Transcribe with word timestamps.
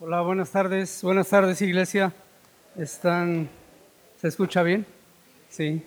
Hola, 0.00 0.20
buenas 0.20 0.52
tardes. 0.52 1.02
Buenas 1.02 1.28
tardes, 1.28 1.60
iglesia. 1.60 2.12
¿Están... 2.76 3.48
¿Se 4.20 4.28
escucha 4.28 4.62
bien? 4.62 4.86
Sí. 5.48 5.82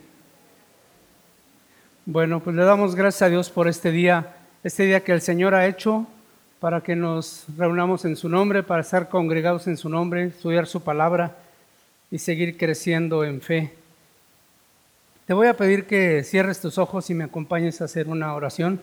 Bueno, 2.05 2.41
pues 2.41 2.53
le 2.57 2.65
damos 2.65 2.93
gracias 2.93 3.21
a 3.21 3.29
Dios 3.29 3.49
por 3.49 3.69
este 3.69 3.89
día, 3.89 4.35
este 4.65 4.83
día 4.83 5.01
que 5.01 5.13
el 5.13 5.21
Señor 5.21 5.55
ha 5.55 5.65
hecho 5.65 6.07
para 6.59 6.81
que 6.81 6.93
nos 6.93 7.45
reunamos 7.55 8.03
en 8.03 8.17
su 8.17 8.27
nombre, 8.27 8.63
para 8.63 8.81
estar 8.81 9.07
congregados 9.07 9.67
en 9.67 9.77
su 9.77 9.87
nombre, 9.87 10.25
estudiar 10.25 10.67
su 10.67 10.83
palabra 10.83 11.37
y 12.11 12.17
seguir 12.17 12.57
creciendo 12.57 13.23
en 13.23 13.39
fe. 13.39 13.73
Te 15.25 15.33
voy 15.33 15.47
a 15.47 15.55
pedir 15.55 15.87
que 15.87 16.21
cierres 16.25 16.59
tus 16.59 16.77
ojos 16.77 17.09
y 17.09 17.13
me 17.13 17.23
acompañes 17.23 17.79
a 17.79 17.85
hacer 17.85 18.09
una 18.09 18.35
oración. 18.35 18.81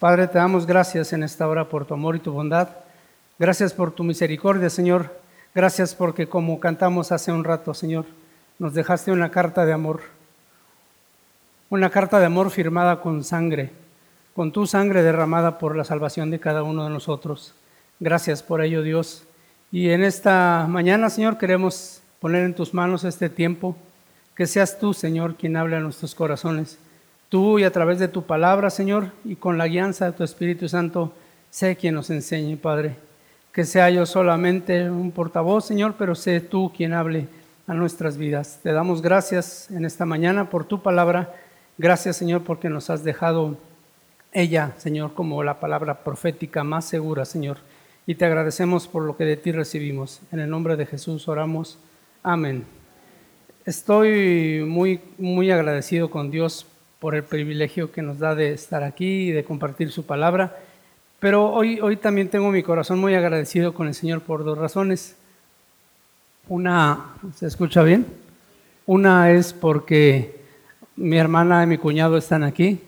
Padre, 0.00 0.26
te 0.26 0.38
damos 0.38 0.66
gracias 0.66 1.12
en 1.12 1.22
esta 1.22 1.46
hora 1.46 1.68
por 1.68 1.86
tu 1.86 1.94
amor 1.94 2.16
y 2.16 2.18
tu 2.18 2.32
bondad. 2.32 2.81
Gracias 3.38 3.72
por 3.72 3.92
tu 3.92 4.04
misericordia, 4.04 4.70
Señor. 4.70 5.10
Gracias 5.54 5.94
porque 5.94 6.26
como 6.28 6.60
cantamos 6.60 7.12
hace 7.12 7.32
un 7.32 7.44
rato, 7.44 7.74
Señor, 7.74 8.06
nos 8.58 8.74
dejaste 8.74 9.12
una 9.12 9.30
carta 9.30 9.66
de 9.66 9.72
amor. 9.72 10.02
Una 11.70 11.90
carta 11.90 12.18
de 12.18 12.26
amor 12.26 12.50
firmada 12.50 13.00
con 13.00 13.24
sangre, 13.24 13.70
con 14.34 14.52
tu 14.52 14.66
sangre 14.66 15.02
derramada 15.02 15.58
por 15.58 15.76
la 15.76 15.84
salvación 15.84 16.30
de 16.30 16.40
cada 16.40 16.62
uno 16.62 16.84
de 16.84 16.90
nosotros. 16.90 17.54
Gracias 18.00 18.42
por 18.42 18.62
ello, 18.62 18.82
Dios. 18.82 19.24
Y 19.70 19.90
en 19.90 20.04
esta 20.04 20.66
mañana, 20.68 21.08
Señor, 21.08 21.38
queremos 21.38 22.02
poner 22.20 22.44
en 22.44 22.54
tus 22.54 22.74
manos 22.74 23.04
este 23.04 23.30
tiempo. 23.30 23.76
Que 24.34 24.46
seas 24.46 24.78
tú, 24.78 24.94
Señor, 24.94 25.36
quien 25.36 25.56
habla 25.56 25.78
a 25.78 25.80
nuestros 25.80 26.14
corazones. 26.14 26.78
Tú 27.28 27.58
y 27.58 27.64
a 27.64 27.72
través 27.72 27.98
de 27.98 28.08
tu 28.08 28.24
palabra, 28.24 28.70
Señor, 28.70 29.12
y 29.24 29.36
con 29.36 29.56
la 29.56 29.66
guianza 29.66 30.06
de 30.06 30.12
tu 30.12 30.24
Espíritu 30.24 30.68
Santo, 30.68 31.12
sé 31.50 31.76
quien 31.76 31.94
nos 31.94 32.10
enseñe, 32.10 32.56
Padre. 32.56 32.96
Que 33.52 33.64
sea 33.64 33.90
yo 33.90 34.06
solamente 34.06 34.88
un 34.90 35.12
portavoz, 35.12 35.66
Señor, 35.66 35.96
pero 35.98 36.14
sé 36.14 36.40
tú 36.40 36.72
quien 36.74 36.94
hable 36.94 37.28
a 37.66 37.74
nuestras 37.74 38.16
vidas. 38.16 38.60
Te 38.62 38.72
damos 38.72 39.02
gracias 39.02 39.70
en 39.70 39.84
esta 39.84 40.06
mañana 40.06 40.48
por 40.48 40.64
tu 40.64 40.82
palabra. 40.82 41.34
Gracias, 41.76 42.16
Señor, 42.16 42.44
porque 42.44 42.70
nos 42.70 42.88
has 42.88 43.04
dejado 43.04 43.58
ella, 44.32 44.72
Señor, 44.78 45.12
como 45.12 45.42
la 45.42 45.60
palabra 45.60 46.02
profética 46.02 46.64
más 46.64 46.86
segura, 46.86 47.26
Señor. 47.26 47.58
Y 48.06 48.14
te 48.14 48.24
agradecemos 48.24 48.88
por 48.88 49.02
lo 49.02 49.18
que 49.18 49.24
de 49.24 49.36
ti 49.36 49.52
recibimos. 49.52 50.22
En 50.32 50.40
el 50.40 50.48
nombre 50.48 50.76
de 50.76 50.86
Jesús 50.86 51.28
oramos. 51.28 51.78
Amén. 52.22 52.64
Estoy 53.66 54.64
muy, 54.66 55.00
muy 55.18 55.50
agradecido 55.50 56.10
con 56.10 56.30
Dios 56.30 56.66
por 56.98 57.14
el 57.14 57.22
privilegio 57.22 57.92
que 57.92 58.00
nos 58.00 58.18
da 58.18 58.34
de 58.34 58.52
estar 58.52 58.82
aquí 58.82 59.28
y 59.28 59.32
de 59.32 59.44
compartir 59.44 59.92
su 59.92 60.06
palabra. 60.06 60.56
Pero 61.22 61.52
hoy, 61.52 61.78
hoy 61.78 61.98
también 61.98 62.28
tengo 62.28 62.50
mi 62.50 62.64
corazón 62.64 62.98
muy 62.98 63.14
agradecido 63.14 63.74
con 63.74 63.86
el 63.86 63.94
Señor 63.94 64.22
por 64.22 64.42
dos 64.42 64.58
razones. 64.58 65.14
Una, 66.48 67.12
¿se 67.36 67.46
escucha 67.46 67.84
bien? 67.84 68.06
Una 68.86 69.30
es 69.30 69.52
porque 69.52 70.40
mi 70.96 71.16
hermana 71.18 71.62
y 71.62 71.68
mi 71.68 71.78
cuñado 71.78 72.16
están 72.16 72.42
aquí. 72.42 72.80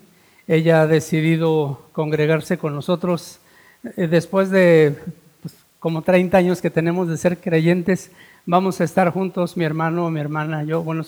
Ella 0.49 0.83
ha 0.83 0.89
decidido 0.89 1.87
congregarse 1.93 2.59
con 2.59 2.75
nosotros 2.75 3.39
eh, 3.97 4.09
después 4.09 4.51
de 4.51 4.99
pues, 5.41 5.55
como 5.79 6.03
30 6.03 6.37
años 6.37 6.61
que 6.61 6.71
tenemos 6.71 7.07
de 7.07 7.17
ser 7.17 7.39
creyentes. 7.39 8.11
Vamos 8.47 8.81
a 8.81 8.85
estar 8.85 9.11
juntos, 9.11 9.57
mi 9.57 9.65
hermano, 9.65 10.11
mi 10.11 10.19
hermana, 10.19 10.65
yo, 10.65 10.83
bueno, 10.83 11.05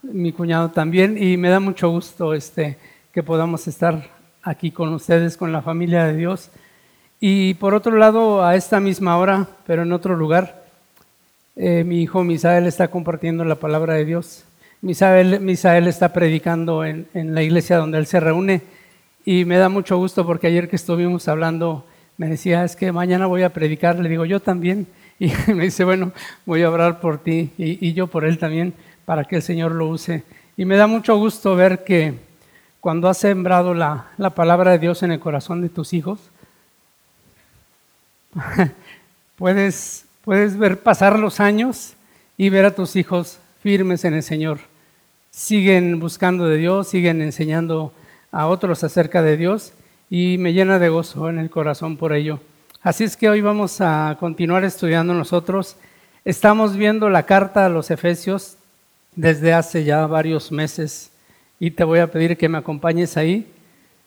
mi 0.00 0.32
cuñado 0.32 0.70
también, 0.70 1.22
y 1.22 1.36
me 1.36 1.50
da 1.50 1.60
mucho 1.60 1.90
gusto 1.90 2.32
este, 2.32 2.78
que 3.12 3.22
podamos 3.22 3.68
estar 3.68 4.13
aquí 4.44 4.70
con 4.70 4.92
ustedes, 4.92 5.36
con 5.36 5.52
la 5.52 5.62
familia 5.62 6.04
de 6.04 6.16
Dios. 6.16 6.50
Y 7.18 7.54
por 7.54 7.74
otro 7.74 7.96
lado, 7.96 8.44
a 8.44 8.54
esta 8.54 8.78
misma 8.78 9.16
hora, 9.16 9.48
pero 9.66 9.82
en 9.82 9.92
otro 9.92 10.14
lugar, 10.14 10.62
eh, 11.56 11.82
mi 11.84 12.02
hijo 12.02 12.22
Misael 12.22 12.66
está 12.66 12.88
compartiendo 12.88 13.44
la 13.44 13.54
palabra 13.54 13.94
de 13.94 14.04
Dios. 14.04 14.44
Misael, 14.82 15.40
Misael 15.40 15.88
está 15.88 16.12
predicando 16.12 16.84
en, 16.84 17.06
en, 17.14 17.34
la 17.34 17.42
iglesia 17.42 17.78
donde 17.78 17.96
él 17.96 18.06
se 18.06 18.20
reúne 18.20 18.60
y 19.24 19.46
me 19.46 19.56
da 19.56 19.70
mucho 19.70 19.96
gusto 19.96 20.26
porque 20.26 20.48
ayer 20.48 20.68
que 20.68 20.76
estuvimos 20.76 21.26
hablando 21.28 21.86
me 22.18 22.28
decía, 22.28 22.64
es 22.64 22.76
que 22.76 22.92
mañana 22.92 23.26
voy 23.26 23.42
a 23.42 23.52
predicar, 23.52 23.98
le 23.98 24.08
digo, 24.08 24.24
yo 24.24 24.40
también. 24.40 24.86
Y 25.16 25.30
me 25.52 25.64
dice, 25.64 25.84
bueno, 25.84 26.10
voy 26.44 26.64
a 26.64 26.70
orar 26.70 27.00
por 27.00 27.18
ti 27.18 27.52
y, 27.56 27.88
y 27.88 27.92
yo 27.92 28.08
por 28.08 28.24
él 28.24 28.36
también 28.36 28.74
para 29.04 29.22
que 29.24 29.36
el 29.36 29.42
Señor 29.42 29.70
lo 29.70 29.86
use. 29.86 30.24
Y 30.56 30.64
me 30.64 30.76
da 30.76 30.88
mucho 30.88 31.16
gusto 31.16 31.54
ver 31.54 31.84
que 31.84 32.14
cuando 32.84 33.08
has 33.08 33.16
sembrado 33.16 33.72
la, 33.72 34.08
la 34.18 34.28
palabra 34.28 34.72
de 34.72 34.78
Dios 34.78 35.02
en 35.02 35.10
el 35.10 35.18
corazón 35.18 35.62
de 35.62 35.70
tus 35.70 35.94
hijos, 35.94 36.20
puedes, 39.36 40.04
puedes 40.22 40.58
ver 40.58 40.82
pasar 40.82 41.18
los 41.18 41.40
años 41.40 41.94
y 42.36 42.50
ver 42.50 42.66
a 42.66 42.74
tus 42.74 42.94
hijos 42.96 43.38
firmes 43.62 44.04
en 44.04 44.12
el 44.12 44.22
Señor. 44.22 44.58
Siguen 45.30 45.98
buscando 45.98 46.46
de 46.46 46.58
Dios, 46.58 46.88
siguen 46.88 47.22
enseñando 47.22 47.94
a 48.30 48.48
otros 48.48 48.84
acerca 48.84 49.22
de 49.22 49.38
Dios 49.38 49.72
y 50.10 50.36
me 50.36 50.52
llena 50.52 50.78
de 50.78 50.90
gozo 50.90 51.30
en 51.30 51.38
el 51.38 51.48
corazón 51.48 51.96
por 51.96 52.12
ello. 52.12 52.38
Así 52.82 53.04
es 53.04 53.16
que 53.16 53.30
hoy 53.30 53.40
vamos 53.40 53.80
a 53.80 54.18
continuar 54.20 54.62
estudiando 54.62 55.14
nosotros. 55.14 55.78
Estamos 56.26 56.76
viendo 56.76 57.08
la 57.08 57.22
carta 57.22 57.64
a 57.64 57.70
los 57.70 57.90
Efesios 57.90 58.58
desde 59.16 59.54
hace 59.54 59.84
ya 59.84 60.06
varios 60.06 60.52
meses 60.52 61.12
y 61.64 61.70
te 61.70 61.82
voy 61.82 62.00
a 62.00 62.08
pedir 62.08 62.36
que 62.36 62.46
me 62.46 62.58
acompañes 62.58 63.16
ahí. 63.16 63.50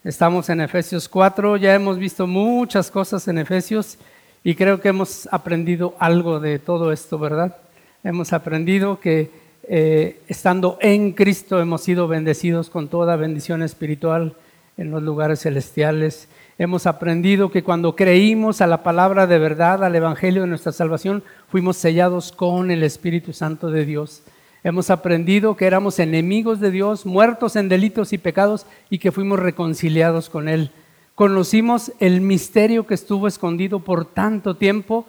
Estamos 0.04 0.48
en 0.52 0.62
Efesios 0.62 1.10
4, 1.10 1.58
ya 1.58 1.74
hemos 1.74 1.98
visto 1.98 2.28
muchas 2.28 2.92
cosas 2.92 3.28
en 3.28 3.40
Efesios 3.40 3.98
y 4.44 4.54
creo 4.54 4.80
que 4.80 4.90
hemos 4.90 5.28
aprendido 5.32 5.96
algo 5.98 6.40
de 6.40 6.60
todo 6.60 6.92
esto, 6.92 7.18
¿verdad? 7.18 7.58
Hemos 8.04 8.32
aprendido 8.32 9.00
que 9.00 9.32
eh, 9.64 10.20
estando 10.28 10.78
en 10.82 11.14
Cristo 11.14 11.60
hemos 11.60 11.82
sido 11.82 12.08
bendecidos 12.08 12.70
con 12.70 12.90
toda 12.90 13.16
bendición 13.16 13.64
espiritual 13.64 14.36
en 14.78 14.92
los 14.92 15.02
lugares 15.02 15.40
celestiales. 15.40 16.28
Hemos 16.60 16.86
aprendido 16.86 17.50
que 17.50 17.64
cuando 17.64 17.96
creímos 17.96 18.62
a 18.62 18.68
la 18.68 18.84
palabra 18.84 19.26
de 19.26 19.40
verdad, 19.40 19.84
al 19.84 19.96
Evangelio 19.96 20.44
de 20.44 20.48
nuestra 20.48 20.74
salvación, 20.74 21.24
fuimos 21.50 21.78
sellados 21.78 22.32
con 22.32 22.70
el 22.70 22.84
Espíritu 22.84 23.34
Santo 23.34 23.72
de 23.72 23.84
Dios. 23.84 24.22
Hemos 24.68 24.90
aprendido 24.90 25.56
que 25.56 25.66
éramos 25.66 25.98
enemigos 25.98 26.60
de 26.60 26.72
Dios, 26.72 27.06
muertos 27.06 27.56
en 27.56 27.70
delitos 27.70 28.12
y 28.12 28.18
pecados 28.18 28.66
y 28.90 28.98
que 28.98 29.14
fuimos 29.14 29.40
reconciliados 29.40 30.30
con 30.30 30.50
Él. 30.50 30.72
Conocimos 31.16 31.94
el 32.02 32.20
misterio 32.20 32.86
que 32.86 32.96
estuvo 32.96 33.30
escondido 33.30 33.80
por 33.80 34.04
tanto 34.04 34.58
tiempo 34.58 35.06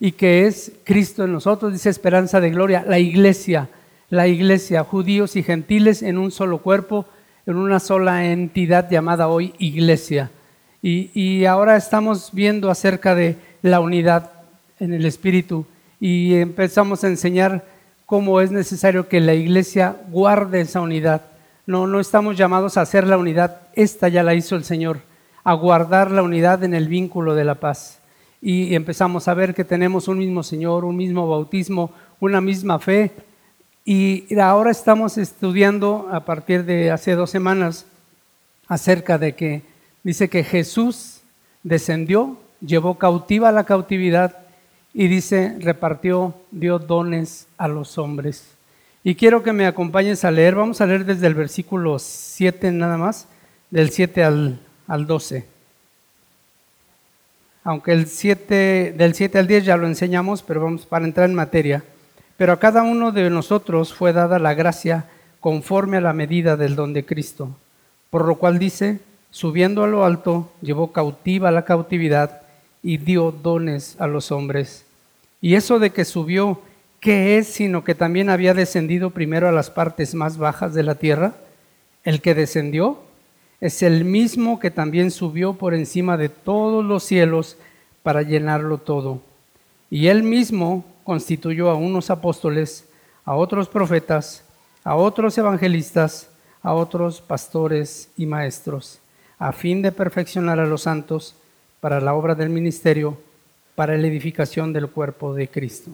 y 0.00 0.12
que 0.12 0.46
es 0.46 0.72
Cristo 0.84 1.22
en 1.22 1.32
nosotros, 1.32 1.74
dice 1.74 1.90
esperanza 1.90 2.40
de 2.40 2.48
gloria, 2.48 2.82
la 2.88 2.98
iglesia, 2.98 3.68
la 4.08 4.26
iglesia, 4.26 4.84
judíos 4.84 5.36
y 5.36 5.42
gentiles 5.42 6.02
en 6.02 6.16
un 6.16 6.30
solo 6.30 6.62
cuerpo, 6.62 7.04
en 7.44 7.56
una 7.56 7.80
sola 7.80 8.24
entidad 8.24 8.88
llamada 8.88 9.28
hoy 9.28 9.52
iglesia. 9.58 10.30
Y, 10.80 11.10
y 11.12 11.44
ahora 11.44 11.76
estamos 11.76 12.30
viendo 12.32 12.70
acerca 12.70 13.14
de 13.14 13.36
la 13.60 13.80
unidad 13.80 14.30
en 14.80 14.94
el 14.94 15.04
Espíritu 15.04 15.66
y 16.00 16.36
empezamos 16.36 17.04
a 17.04 17.08
enseñar 17.08 17.73
cómo 18.14 18.40
es 18.40 18.52
necesario 18.52 19.08
que 19.08 19.18
la 19.18 19.34
iglesia 19.34 19.96
guarde 20.08 20.60
esa 20.60 20.80
unidad. 20.80 21.22
No, 21.66 21.88
no 21.88 21.98
estamos 21.98 22.36
llamados 22.36 22.76
a 22.76 22.82
hacer 22.82 23.08
la 23.08 23.18
unidad, 23.18 23.62
esta 23.72 24.06
ya 24.08 24.22
la 24.22 24.34
hizo 24.34 24.54
el 24.54 24.62
Señor, 24.62 25.00
a 25.42 25.52
guardar 25.54 26.12
la 26.12 26.22
unidad 26.22 26.62
en 26.62 26.74
el 26.74 26.86
vínculo 26.86 27.34
de 27.34 27.44
la 27.44 27.56
paz. 27.56 27.98
Y 28.40 28.76
empezamos 28.76 29.26
a 29.26 29.34
ver 29.34 29.52
que 29.52 29.64
tenemos 29.64 30.06
un 30.06 30.18
mismo 30.18 30.44
Señor, 30.44 30.84
un 30.84 30.94
mismo 30.94 31.28
bautismo, 31.28 31.90
una 32.20 32.40
misma 32.40 32.78
fe. 32.78 33.10
Y 33.84 34.38
ahora 34.38 34.70
estamos 34.70 35.18
estudiando 35.18 36.08
a 36.12 36.24
partir 36.24 36.64
de 36.64 36.92
hace 36.92 37.16
dos 37.16 37.30
semanas 37.30 37.84
acerca 38.68 39.18
de 39.18 39.34
que 39.34 39.62
dice 40.04 40.30
que 40.30 40.44
Jesús 40.44 41.22
descendió, 41.64 42.36
llevó 42.60 42.96
cautiva 42.96 43.50
la 43.50 43.64
cautividad 43.64 44.43
y 44.94 45.08
dice, 45.08 45.56
repartió, 45.58 46.34
dio 46.52 46.78
dones 46.78 47.48
a 47.58 47.66
los 47.66 47.98
hombres. 47.98 48.46
Y 49.02 49.16
quiero 49.16 49.42
que 49.42 49.52
me 49.52 49.66
acompañes 49.66 50.24
a 50.24 50.30
leer, 50.30 50.54
vamos 50.54 50.80
a 50.80 50.86
leer 50.86 51.04
desde 51.04 51.26
el 51.26 51.34
versículo 51.34 51.98
7 51.98 52.70
nada 52.70 52.96
más, 52.96 53.26
del 53.70 53.90
7 53.90 54.22
al, 54.22 54.60
al 54.86 55.06
12. 55.06 55.46
Aunque 57.64 57.92
el 57.92 58.06
7, 58.06 58.94
del 58.96 59.14
7 59.14 59.38
al 59.38 59.46
10 59.46 59.64
ya 59.64 59.76
lo 59.76 59.86
enseñamos, 59.86 60.42
pero 60.42 60.62
vamos 60.62 60.86
para 60.86 61.04
entrar 61.04 61.28
en 61.28 61.34
materia. 61.34 61.82
Pero 62.36 62.52
a 62.52 62.60
cada 62.60 62.82
uno 62.82 63.10
de 63.10 63.28
nosotros 63.30 63.92
fue 63.92 64.12
dada 64.12 64.38
la 64.38 64.54
gracia 64.54 65.06
conforme 65.40 65.96
a 65.96 66.02
la 66.02 66.12
medida 66.12 66.56
del 66.56 66.76
don 66.76 66.92
de 66.92 67.04
Cristo. 67.04 67.50
Por 68.10 68.26
lo 68.26 68.36
cual 68.36 68.58
dice, 68.58 69.00
subiendo 69.30 69.82
a 69.82 69.88
lo 69.88 70.04
alto, 70.04 70.52
llevó 70.62 70.92
cautiva 70.92 71.50
la 71.50 71.64
cautividad 71.64 72.42
y 72.82 72.98
dio 72.98 73.32
dones 73.32 73.96
a 73.98 74.06
los 74.06 74.30
hombres. 74.30 74.83
Y 75.44 75.56
eso 75.56 75.78
de 75.78 75.90
que 75.90 76.06
subió, 76.06 76.62
¿qué 77.00 77.36
es 77.36 77.48
sino 77.48 77.84
que 77.84 77.94
también 77.94 78.30
había 78.30 78.54
descendido 78.54 79.10
primero 79.10 79.46
a 79.46 79.52
las 79.52 79.68
partes 79.68 80.14
más 80.14 80.38
bajas 80.38 80.72
de 80.72 80.82
la 80.82 80.94
tierra? 80.94 81.34
El 82.02 82.22
que 82.22 82.34
descendió 82.34 83.00
es 83.60 83.82
el 83.82 84.06
mismo 84.06 84.58
que 84.58 84.70
también 84.70 85.10
subió 85.10 85.52
por 85.52 85.74
encima 85.74 86.16
de 86.16 86.30
todos 86.30 86.82
los 86.82 87.04
cielos 87.04 87.58
para 88.02 88.22
llenarlo 88.22 88.78
todo. 88.78 89.20
Y 89.90 90.06
él 90.06 90.22
mismo 90.22 90.82
constituyó 91.04 91.68
a 91.68 91.74
unos 91.74 92.08
apóstoles, 92.08 92.88
a 93.26 93.34
otros 93.34 93.68
profetas, 93.68 94.44
a 94.82 94.96
otros 94.96 95.36
evangelistas, 95.36 96.30
a 96.62 96.72
otros 96.72 97.20
pastores 97.20 98.08
y 98.16 98.24
maestros, 98.24 98.98
a 99.38 99.52
fin 99.52 99.82
de 99.82 99.92
perfeccionar 99.92 100.58
a 100.58 100.64
los 100.64 100.84
santos 100.84 101.34
para 101.80 102.00
la 102.00 102.14
obra 102.14 102.34
del 102.34 102.48
ministerio, 102.48 103.18
para 103.74 103.96
la 103.96 104.06
edificación 104.06 104.72
del 104.72 104.88
cuerpo 104.88 105.34
de 105.34 105.48
Cristo. 105.48 105.90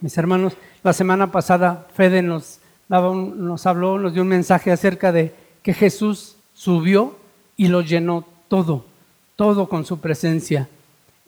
Mis 0.00 0.16
hermanos, 0.16 0.54
la 0.82 0.92
semana 0.92 1.32
pasada 1.32 1.86
Fede 1.94 2.22
nos, 2.22 2.60
nos 2.88 3.66
habló, 3.66 3.98
nos 3.98 4.14
dio 4.14 4.22
un 4.22 4.28
mensaje 4.28 4.70
acerca 4.70 5.12
de 5.12 5.32
que 5.62 5.74
Jesús 5.74 6.36
subió 6.54 7.16
y 7.56 7.68
lo 7.68 7.82
llenó 7.82 8.24
todo, 8.48 8.84
todo 9.36 9.68
con 9.68 9.84
su 9.84 10.00
presencia. 10.00 10.68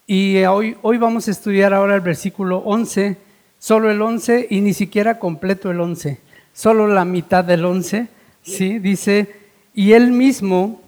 Y 0.06 0.42
hoy, 0.44 0.76
hoy 0.82 0.98
vamos 0.98 1.28
a 1.28 1.30
estudiar 1.30 1.72
ahora 1.72 1.94
el 1.94 2.00
versículo 2.00 2.58
11, 2.58 3.16
solo 3.58 3.90
el 3.90 4.00
11 4.02 4.48
y 4.50 4.60
ni 4.60 4.74
siquiera 4.74 5.18
completo 5.18 5.70
el 5.70 5.80
11, 5.80 6.18
solo 6.52 6.88
la 6.88 7.04
mitad 7.04 7.44
del 7.44 7.64
11, 7.64 8.08
¿sí? 8.42 8.78
Dice, 8.78 9.34
y 9.74 9.92
él 9.92 10.10
mismo, 10.10 10.80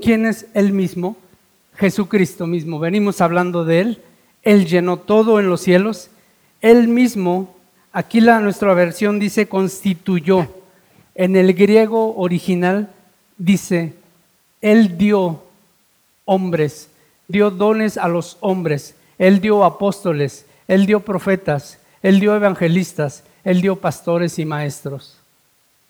¿quién 0.00 0.26
es 0.26 0.46
él 0.54 0.72
mismo? 0.72 1.16
Jesucristo 1.76 2.46
mismo, 2.46 2.78
venimos 2.78 3.20
hablando 3.20 3.64
de 3.64 3.80
él, 3.80 4.02
él 4.42 4.66
llenó 4.66 4.98
todo 4.98 5.40
en 5.40 5.48
los 5.48 5.60
cielos, 5.60 6.10
él 6.60 6.88
mismo, 6.88 7.54
aquí 7.92 8.20
la 8.20 8.40
nuestra 8.40 8.74
versión 8.74 9.18
dice 9.18 9.48
constituyó, 9.48 10.48
en 11.14 11.36
el 11.36 11.54
griego 11.54 12.16
original 12.16 12.90
dice, 13.36 13.94
él 14.60 14.98
dio 14.98 15.42
hombres, 16.24 16.90
dio 17.26 17.50
dones 17.50 17.96
a 17.96 18.08
los 18.08 18.36
hombres, 18.40 18.94
Él 19.18 19.40
dio 19.40 19.64
apóstoles, 19.64 20.46
Él 20.68 20.86
dio 20.86 21.00
profetas, 21.00 21.78
Él 22.02 22.20
dio 22.20 22.34
evangelistas, 22.36 23.24
Él 23.44 23.60
dio 23.60 23.76
pastores 23.76 24.38
y 24.38 24.44
maestros. 24.44 25.18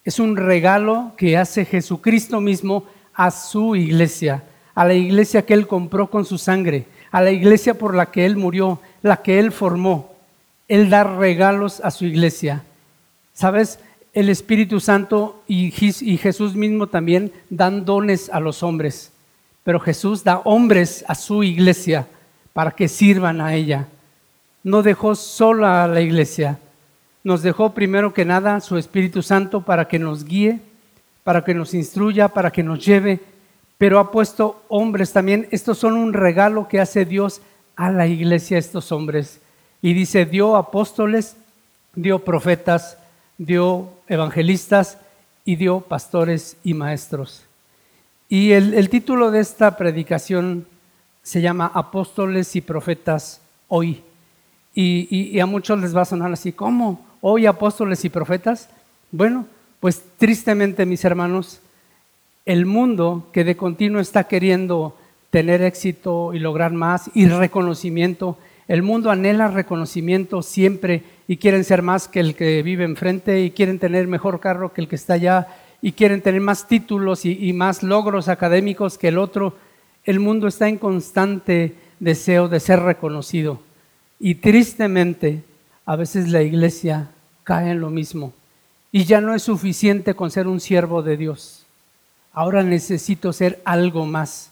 Es 0.05 0.19
un 0.19 0.37
regalo 0.37 1.13
que 1.17 1.37
hace 1.37 1.65
Jesucristo 1.65 2.41
mismo 2.41 2.85
a 3.15 3.31
su 3.31 3.77
iglesia, 3.77 4.43
a 4.75 4.85
la 4.85 4.95
iglesia 4.95 5.45
que 5.45 5.55
Él 5.55 5.67
compró 5.67 6.11
con 6.11 6.25
su 6.25 6.39
sangre, 6.39 6.87
a 7.11 7.21
la 7.21 7.31
iglesia 7.31 7.75
por 7.75 7.95
la 7.95 8.11
que 8.11 8.27
Él 8.27 8.37
murió, 8.37 8.81
la 9.03 9.23
que 9.23 9.39
Él 9.39 9.53
formó. 9.53 10.15
Él 10.69 10.91
da 10.91 11.05
regalos 11.05 11.81
a 11.81 11.91
su 11.91 12.05
iglesia. 12.05 12.63
¿Sabes? 13.35 13.81
El 14.13 14.29
Espíritu 14.29 14.81
Santo 14.81 15.43
y 15.47 15.71
Jesús 15.71 16.55
mismo 16.55 16.87
también 16.87 17.33
dan 17.49 17.85
dones 17.85 18.29
a 18.31 18.41
los 18.41 18.63
hombres 18.63 19.13
pero 19.71 19.81
Jesús 19.81 20.25
da 20.25 20.39
hombres 20.39 21.05
a 21.07 21.15
su 21.15 21.43
iglesia 21.43 22.07
para 22.53 22.71
que 22.73 22.89
sirvan 22.89 23.41
a 23.41 23.55
ella. 23.55 23.87
No 24.63 24.83
dejó 24.83 25.15
sola 25.15 25.85
a 25.85 25.89
la 25.89 26.01
iglesia, 26.01 26.59
nos 27.23 27.43
dejó 27.43 27.73
primero 27.73 28.13
que 28.13 28.25
nada 28.25 28.61
su 28.61 28.79
Espíritu 28.79 29.23
Santo 29.23 29.63
para 29.63 29.87
que 29.87 29.99
nos 29.99 30.25
guíe, 30.25 30.61
para 31.25 31.45
que 31.45 31.55
nos 31.55 31.75
instruya, 31.75 32.29
para 32.29 32.51
que 32.51 32.63
nos 32.63 32.85
lleve, 32.85 33.21
pero 33.81 33.99
ha 33.99 34.11
puesto 34.11 34.63
hombres 34.69 35.11
también. 35.11 35.49
Estos 35.53 35.79
son 35.79 35.95
un 35.95 36.13
regalo 36.13 36.69
que 36.69 36.81
hace 36.81 37.07
Dios 37.07 37.41
a 37.77 37.91
la 37.91 38.07
iglesia, 38.07 38.59
estos 38.59 38.93
hombres. 38.93 39.41
Y 39.81 39.95
dice, 39.95 40.27
dio 40.27 40.57
apóstoles, 40.57 41.35
dio 41.95 42.19
profetas, 42.19 42.99
dio 43.39 43.89
evangelistas 44.07 44.99
y 45.47 45.57
dio 45.57 45.81
pastores 45.81 46.59
y 46.63 46.75
maestros. 46.75 47.47
Y 48.29 48.53
el, 48.53 48.91
título 48.91 49.31
de 49.31 49.41
esta 49.41 49.79
predicación 49.79 50.67
se 51.23 51.41
llama 51.41 51.73
Apóstoles 51.73 52.55
y 52.57 52.61
Profetas 52.61 53.41
hoy. 53.69 54.03
Y, 54.75 55.41
a 55.41 55.47
muchos 55.47 55.81
les 55.81 55.97
va 55.97 56.03
a 56.03 56.05
sonar 56.05 56.31
así, 56.31 56.53
¿cómo? 56.53 57.03
¿Hoy 57.23 57.47
apóstoles 57.47 58.05
y 58.05 58.11
profetas? 58.11 58.69
Bueno, 59.11 59.47
pues 59.81 60.03
tristemente 60.19 60.85
mis 60.85 61.03
hermanos, 61.03 61.63
el 62.47 62.67
mundo 62.67 63.29
que 63.33 63.45
de 63.45 63.57
continuo 63.57 64.01
está 64.01 64.25
queriendo 64.25 64.97
tener 65.31 65.63
éxito 65.63 66.35
y 66.35 66.39
lograr 66.39 66.73
más 66.73 67.11
y 67.15 67.27
reconocimiento, 67.27 68.39
el 68.69 68.83
mundo 68.83 69.11
anhela 69.11 69.49
reconocimiento 69.49 70.43
siempre 70.43 71.03
y 71.27 71.37
quieren 71.37 71.65
ser 71.65 71.83
más 71.83 72.09
que 72.09 72.21
el 72.21 72.35
que 72.35 72.63
vive 72.63 72.85
enfrente 72.85 73.43
y 73.43 73.51
quieren 73.51 73.79
tener 73.79 74.07
mejor 74.07 74.41
carro 74.41 74.73
que 74.73 74.81
el 74.81 74.89
que 74.89 74.97
está 74.97 75.15
allá 75.15 75.49
y 75.83 75.93
quieren 75.93 76.21
tener 76.21 76.41
más 76.41 76.69
títulos 76.69 77.25
y, 77.25 77.53
más 77.53 77.83
logros 77.83 78.29
académicos 78.29 78.99
que 78.99 79.09
el 79.09 79.19
otro. 79.19 79.55
El 80.05 80.21
mundo 80.21 80.47
está 80.47 80.69
en 80.69 80.79
constante 80.79 81.75
deseo 81.99 82.49
de 82.49 82.61
ser 82.61 82.81
reconocido. 82.81 83.61
Y 84.19 84.37
tristemente, 84.37 85.43
a 85.87 85.97
veces 85.97 86.29
la 86.29 86.43
iglesia 86.43 87.11
cae 87.45 87.71
en 87.71 87.81
lo 87.81 87.91
mismo. 87.91 88.33
Y 88.93 89.05
ya 89.05 89.21
no 89.21 89.35
es 89.35 89.43
suficiente 89.43 90.15
con 90.15 90.31
ser 90.31 90.47
un 90.47 90.61
siervo 90.61 91.03
de 91.03 91.17
Dios. 91.17 91.60
Ahora 92.33 92.63
necesito 92.63 93.33
ser 93.33 93.61
algo 93.65 94.07
más. 94.07 94.51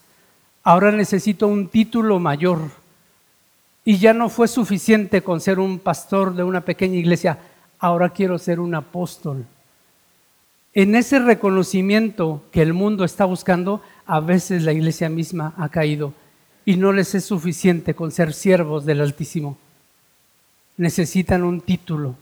Ahora 0.63 0.91
necesito 0.93 1.47
un 1.47 1.69
título 1.69 2.19
mayor. 2.19 2.71
Y 3.85 3.99
ya 3.99 4.13
no 4.13 4.29
fue 4.29 4.49
suficiente 4.49 5.23
con 5.23 5.41
ser 5.41 5.59
un 5.59 5.79
pastor 5.79 6.35
de 6.35 6.43
una 6.43 6.63
pequeña 6.63 6.97
iglesia. 6.97 7.39
Ahora 7.79 8.11
quiero 8.11 8.39
ser 8.39 8.61
un 8.61 8.75
apóstol 8.75 9.47
en 10.75 10.95
ese 10.95 11.19
reconocimiento 11.19 12.45
que 12.53 12.63
el 12.63 12.73
mundo 12.73 13.05
está 13.05 13.25
buscando, 13.25 13.83
a 14.07 14.21
veces 14.21 14.63
la 14.63 14.73
iglesia 14.73 15.09
misma 15.09 15.53
ha 15.57 15.71
caído 15.71 16.13
y 16.65 16.77
no 16.77 16.93
les 16.93 17.17
es 17.17 17.25
suficiente 17.25 17.95
con 17.95 18.13
ser 18.13 18.33
siervos 18.33 18.85
del 18.85 19.01
Altísimo. 19.01 19.59
Necesitan 20.77 21.43
un 21.43 21.63
título. 21.63 22.15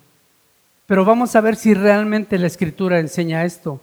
Pero 0.87 1.05
vamos 1.05 1.37
a 1.37 1.43
ver 1.43 1.57
si 1.57 1.75
realmente 1.75 2.39
la 2.39 2.47
escritura 2.47 2.99
enseña 2.99 3.45
esto. 3.45 3.79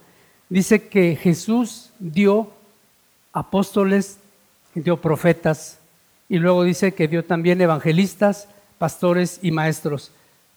Dice 0.53 0.87
que 0.87 1.15
Jesús 1.15 1.89
dio 1.97 2.47
apóstoles, 3.31 4.19
dio 4.75 4.97
profetas 5.01 5.79
y 6.29 6.37
luego 6.37 6.63
dice 6.63 6.93
que 6.93 7.07
dio 7.07 7.25
también 7.25 7.59
evangelistas, 7.59 8.47
pastores 8.77 9.39
y 9.41 9.49
maestros. 9.49 10.11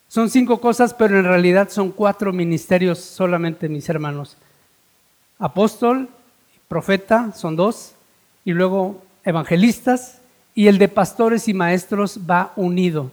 Son 0.08 0.28
cinco 0.28 0.60
cosas, 0.60 0.93
pero 0.93 1.19
en 1.19 1.25
realidad 1.25 1.70
son 1.70 1.93
cuatro 1.93 2.34
ministerios 2.34 2.98
solamente, 2.98 3.70
mis 3.70 3.88
hermanos. 3.88 4.37
Apóstol, 5.38 6.10
profeta, 6.69 7.32
son 7.32 7.56
dos, 7.56 7.94
y 8.44 8.52
luego 8.52 9.02
evangelistas, 9.25 10.20
y 10.54 10.66
el 10.66 10.76
de 10.76 10.88
pastores 10.88 11.48
y 11.48 11.54
maestros 11.54 12.20
va 12.28 12.52
unido. 12.56 13.10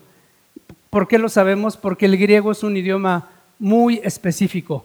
¿Por 0.90 1.08
qué 1.08 1.16
lo 1.16 1.30
sabemos? 1.30 1.78
Porque 1.78 2.04
el 2.04 2.18
griego 2.18 2.52
es 2.52 2.62
un 2.62 2.76
idioma 2.76 3.30
muy 3.58 4.02
específico. 4.04 4.84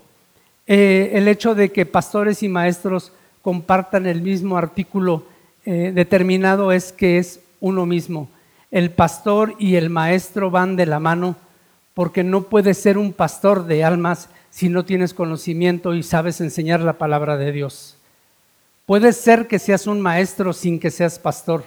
Eh, 0.72 1.18
el 1.18 1.28
hecho 1.28 1.56
de 1.56 1.72
que 1.72 1.88
pastores 1.88 2.44
y 2.44 2.48
maestros 2.48 3.12
compartan 3.42 4.06
el 4.06 4.22
mismo 4.22 4.56
artículo 4.56 5.24
eh, 5.66 5.92
determinado 5.96 6.72
es 6.72 6.92
que 6.92 7.18
es 7.18 7.40
uno 7.60 7.88
mismo. 7.88 8.30
El 8.70 8.92
pastor 8.92 9.56
y 9.58 9.78
el 9.78 9.90
maestro 9.90 10.52
van 10.52 10.76
de 10.76 10.86
la 10.86 11.00
mano 11.00 11.38
porque 11.96 12.24
no 12.24 12.44
puedes 12.44 12.78
ser 12.78 13.00
un 13.00 13.14
pastor 13.14 13.66
de 13.66 13.84
almas 13.84 14.30
si 14.52 14.70
no 14.70 14.86
tienes 14.86 15.16
conocimiento 15.16 15.96
y 15.96 16.04
sabes 16.04 16.40
enseñar 16.40 16.82
la 16.82 17.00
palabra 17.00 17.36
de 17.36 17.52
Dios. 17.52 17.98
Puedes 18.86 19.18
ser 19.18 19.48
que 19.48 19.58
seas 19.58 19.88
un 19.88 20.00
maestro 20.00 20.54
sin 20.54 20.80
que 20.80 20.92
seas 20.92 21.18
pastor, 21.18 21.64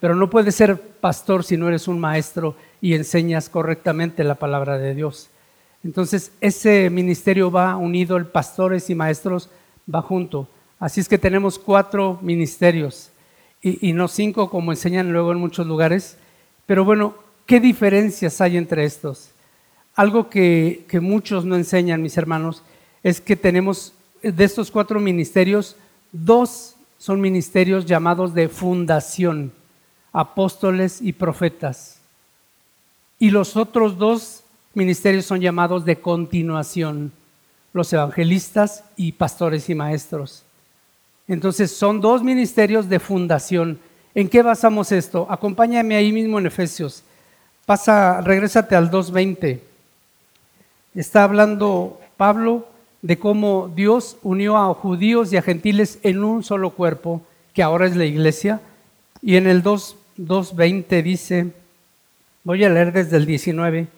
pero 0.00 0.16
no 0.16 0.30
puedes 0.30 0.56
ser 0.56 0.80
pastor 0.80 1.44
si 1.44 1.56
no 1.56 1.68
eres 1.68 1.86
un 1.86 2.00
maestro 2.00 2.56
y 2.80 2.94
enseñas 2.94 3.48
correctamente 3.48 4.24
la 4.24 4.34
palabra 4.34 4.78
de 4.78 4.96
Dios. 4.96 5.30
Entonces, 5.84 6.32
ese 6.40 6.90
ministerio 6.90 7.50
va 7.50 7.76
unido, 7.76 8.16
el 8.16 8.26
pastores 8.26 8.90
y 8.90 8.94
maestros 8.94 9.50
va 9.92 10.02
junto. 10.02 10.48
Así 10.78 11.00
es 11.00 11.08
que 11.08 11.18
tenemos 11.18 11.58
cuatro 11.58 12.18
ministerios 12.22 13.10
y, 13.62 13.92
no 13.92 14.06
cinco 14.08 14.50
como 14.50 14.72
enseñan 14.72 15.12
luego 15.12 15.32
en 15.32 15.38
muchos 15.38 15.66
lugares. 15.66 16.18
Pero 16.66 16.84
bueno, 16.84 17.14
¿qué 17.46 17.60
diferencias 17.60 18.40
hay 18.40 18.56
entre 18.56 18.84
estos? 18.84 19.30
Algo 19.94 20.28
que, 20.28 20.86
muchos 21.00 21.44
no 21.44 21.56
enseñan, 21.56 22.02
mis 22.02 22.16
hermanos, 22.16 22.62
es 23.02 23.20
que 23.20 23.36
tenemos 23.36 23.94
de 24.22 24.44
estos 24.44 24.70
cuatro 24.70 25.00
ministerios, 25.00 25.76
dos 26.12 26.76
son 26.98 27.20
ministerios 27.20 27.86
llamados 27.86 28.34
de 28.34 28.48
fundación, 28.48 29.52
apóstoles 30.12 31.00
y 31.00 31.12
profetas. 31.12 32.00
Y 33.18 33.30
los 33.30 33.56
otros 33.56 33.98
dos 33.98 34.42
ministerios 34.76 35.24
son 35.24 35.40
llamados 35.40 35.84
de 35.84 35.96
continuación, 35.96 37.12
los 37.72 37.92
evangelistas 37.92 38.84
y 38.96 39.12
pastores 39.12 39.68
y 39.68 39.74
maestros. 39.74 40.44
Entonces 41.26 41.76
son 41.76 42.00
dos 42.00 42.22
ministerios 42.22 42.88
de 42.88 43.00
fundación. 43.00 43.80
¿En 44.14 44.28
qué 44.28 44.42
basamos 44.42 44.92
esto? 44.92 45.26
Acompáñame 45.28 45.96
ahí 45.96 46.12
mismo 46.12 46.38
en 46.38 46.46
Efesios. 46.46 47.02
Pasa, 47.66 48.20
regrésate 48.20 48.76
al 48.76 48.90
2.20 48.90 49.60
está 51.00 51.24
hablando 51.24 52.00
Pablo 52.16 52.66
de 53.02 53.18
cómo 53.18 53.70
Dios 53.74 54.16
unió 54.22 54.56
a 54.56 54.72
judíos 54.74 55.32
y 55.32 55.36
a 55.36 55.42
gentiles 55.42 55.98
en 56.02 56.24
un 56.24 56.42
solo 56.42 56.70
cuerpo, 56.70 57.22
que 57.52 57.62
ahora 57.62 57.86
es 57.86 57.94
la 57.96 58.06
iglesia. 58.06 58.60
Y 59.22 59.36
en 59.36 59.46
el 59.46 59.62
2.20 59.62 61.02
dice, 61.02 61.52
Voy 62.42 62.64
a 62.64 62.68
leer 62.68 62.92
desde 62.92 63.16
el 63.16 63.26
19. 63.26 63.88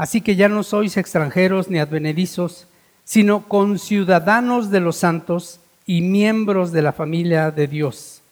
Así 0.00 0.22
que 0.22 0.34
ya 0.34 0.48
no 0.48 0.62
sois 0.62 0.96
extranjeros 0.96 1.68
ni 1.68 1.78
advenedizos, 1.78 2.66
sino 3.04 3.46
conciudadanos 3.46 4.70
de 4.70 4.80
los 4.80 4.96
santos 4.96 5.60
y 5.84 6.00
miembros 6.00 6.72
de 6.72 6.80
la 6.80 6.94
familia 6.94 7.50
de 7.50 7.66
Dios. 7.66 8.22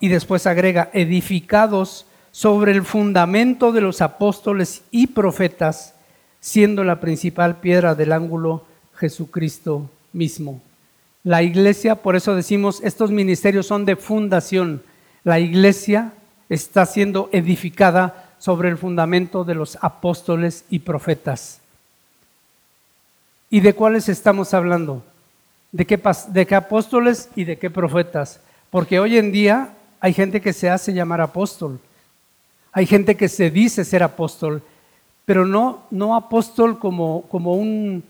Y 0.00 0.08
después 0.08 0.44
agrega, 0.44 0.90
edificados 0.92 2.06
sobre 2.32 2.72
el 2.72 2.82
fundamento 2.82 3.70
de 3.70 3.80
los 3.80 4.02
apóstoles 4.02 4.82
y 4.90 5.06
profetas, 5.06 5.94
siendo 6.40 6.82
la 6.82 6.98
principal 6.98 7.60
piedra 7.60 7.94
del 7.94 8.10
ángulo 8.10 8.64
Jesucristo 8.96 9.88
mismo. 10.12 10.60
La 11.22 11.44
iglesia, 11.44 11.94
por 11.94 12.16
eso 12.16 12.34
decimos, 12.34 12.80
estos 12.82 13.12
ministerios 13.12 13.68
son 13.68 13.84
de 13.84 13.94
fundación. 13.94 14.82
La 15.22 15.38
iglesia 15.38 16.12
está 16.48 16.86
siendo 16.86 17.28
edificada 17.30 18.25
sobre 18.38 18.68
el 18.68 18.78
fundamento 18.78 19.44
de 19.44 19.54
los 19.54 19.78
apóstoles 19.80 20.64
y 20.70 20.80
profetas. 20.80 21.60
¿Y 23.50 23.60
de 23.60 23.74
cuáles 23.74 24.08
estamos 24.08 24.54
hablando? 24.54 25.02
¿De 25.72 25.86
qué, 25.86 26.00
¿De 26.28 26.46
qué 26.46 26.54
apóstoles 26.54 27.28
y 27.36 27.44
de 27.44 27.58
qué 27.58 27.70
profetas? 27.70 28.40
Porque 28.70 28.98
hoy 28.98 29.18
en 29.18 29.32
día 29.32 29.70
hay 30.00 30.12
gente 30.12 30.40
que 30.40 30.52
se 30.52 30.70
hace 30.70 30.92
llamar 30.92 31.20
apóstol. 31.20 31.80
Hay 32.72 32.86
gente 32.86 33.16
que 33.16 33.28
se 33.28 33.50
dice 33.50 33.84
ser 33.84 34.02
apóstol, 34.02 34.62
pero 35.24 35.46
no, 35.46 35.84
no 35.90 36.14
apóstol 36.14 36.78
como, 36.78 37.22
como, 37.22 37.54
un, 37.54 38.04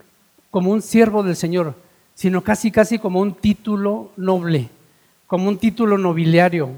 como 0.50 0.71
un 0.71 0.83
siervo 0.83 1.23
del 1.23 1.37
Señor, 1.37 1.75
sino 2.14 2.42
casi 2.42 2.71
casi 2.71 2.99
como 2.99 3.21
un 3.21 3.35
título 3.35 4.11
noble, 4.16 4.68
como 5.26 5.49
un 5.49 5.59
título 5.59 5.99
nobiliario. 5.99 6.71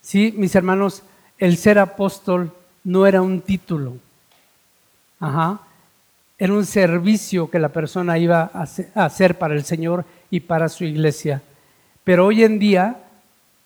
Sí, 0.00 0.32
mis 0.36 0.54
hermanos, 0.54 1.02
el 1.38 1.56
ser 1.56 1.78
apóstol 1.78 2.52
no 2.84 3.06
era 3.06 3.22
un 3.22 3.40
título. 3.40 3.96
Era 6.38 6.52
un 6.52 6.66
servicio 6.66 7.50
que 7.50 7.58
la 7.58 7.68
persona 7.68 8.18
iba 8.18 8.50
a 8.52 9.04
hacer 9.04 9.38
para 9.38 9.54
el 9.54 9.64
Señor 9.64 10.04
y 10.30 10.40
para 10.40 10.68
su 10.68 10.84
iglesia. 10.84 11.42
Pero 12.04 12.26
hoy 12.26 12.42
en 12.42 12.58
día 12.58 12.96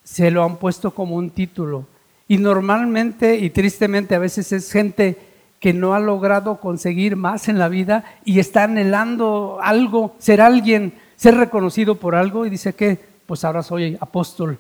se 0.05 0.31
lo 0.31 0.45
han 0.45 0.57
puesto 0.57 0.91
como 0.93 1.17
un 1.17 1.31
título. 1.31 1.87
Y 2.29 2.39
normalmente 2.39 3.37
y 3.37 3.51
tristemente 3.51 4.15
a 4.15 4.19
veces 4.19 4.53
es 4.53 4.71
gente 4.71 5.17
que 5.61 5.73
no 5.73 5.95
ha 5.95 6.01
logrado 6.01 6.61
conseguir 6.61 7.17
más 7.17 7.49
en 7.49 7.59
la 7.59 7.69
vida 7.69 8.05
y 8.25 8.41
está 8.41 8.65
anhelando 8.65 9.59
algo, 9.63 10.15
ser 10.19 10.41
alguien, 10.41 10.93
ser 11.17 11.37
reconocido 11.37 11.95
por 11.95 12.15
algo 12.15 12.45
y 12.45 12.51
dice 12.51 12.75
que, 12.75 12.99
pues 13.27 13.45
ahora 13.45 13.63
soy 13.63 13.97
apóstol, 14.01 14.59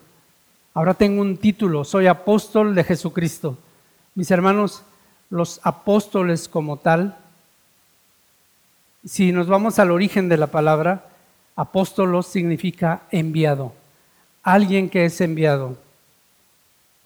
ahora 0.74 0.94
tengo 0.94 1.20
un 1.20 1.36
título, 1.36 1.84
soy 1.84 2.06
apóstol 2.06 2.74
de 2.74 2.84
Jesucristo. 2.84 3.58
Mis 4.16 4.30
hermanos, 4.30 4.82
los 5.28 5.60
apóstoles 5.62 6.48
como 6.48 6.78
tal, 6.78 7.18
si 9.04 9.30
nos 9.30 9.46
vamos 9.46 9.78
al 9.78 9.90
origen 9.90 10.30
de 10.30 10.38
la 10.38 10.46
palabra, 10.46 11.04
apóstolos 11.54 12.26
significa 12.26 13.02
enviado, 13.10 13.74
alguien 14.42 14.88
que 14.88 15.04
es 15.04 15.20
enviado. 15.20 15.76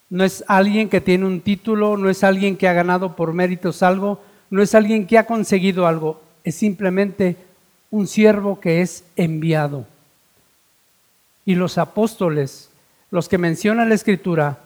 No 0.09 0.23
es 0.23 0.45
alguien 0.47 0.89
que 0.89 1.01
tiene 1.01 1.27
un 1.27 1.41
título, 1.41 1.97
no 1.97 2.09
es 2.11 2.23
alguien 2.23 2.57
que 2.57 2.69
ha 2.69 2.75
ganado 2.75 3.17
por 3.17 3.33
méritos 3.33 3.83
algo, 3.83 4.23
no 4.49 4.63
es 4.63 4.77
alguien 4.77 5.09
que 5.09 5.19
ha 5.19 5.27
conseguido 5.27 5.89
algo, 5.89 6.23
es 6.45 6.55
simplemente 6.55 7.37
un 7.91 8.07
siervo 8.07 8.61
que 8.61 8.83
es 8.83 9.03
enviado. 9.17 9.85
Y 11.45 11.57
los 11.57 11.77
apóstoles, 11.77 12.71
los 13.11 13.29
que 13.29 13.37
menciona 13.37 13.85
la 13.85 13.97
escritura, 13.97 14.61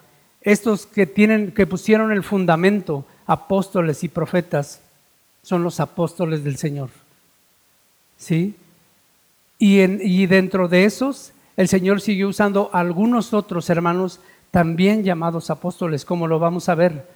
estos 0.44 0.84
que 0.84 1.06
tienen 1.06 1.52
que 1.52 1.66
pusieron 1.66 2.12
el 2.12 2.22
fundamento, 2.22 3.06
apóstoles 3.26 4.04
y 4.04 4.08
profetas, 4.08 4.82
son 5.42 5.62
los 5.62 5.80
apóstoles 5.80 6.44
del 6.44 6.58
Señor. 6.58 6.90
¿Sí? 8.18 8.54
Y, 9.58 10.26
dentro 10.26 10.68
de 10.68 10.84
esos, 10.84 11.32
el 11.56 11.68
Señor 11.68 12.02
siguió 12.02 12.28
usando 12.28 12.68
algunos 12.72 13.32
otros 13.32 13.70
hermanos 13.70 14.20
también 14.50 15.02
llamados 15.02 15.48
apóstoles, 15.48 16.04
como 16.04 16.28
lo 16.28 16.38
vamos 16.38 16.68
a 16.68 16.74
ver. 16.74 17.08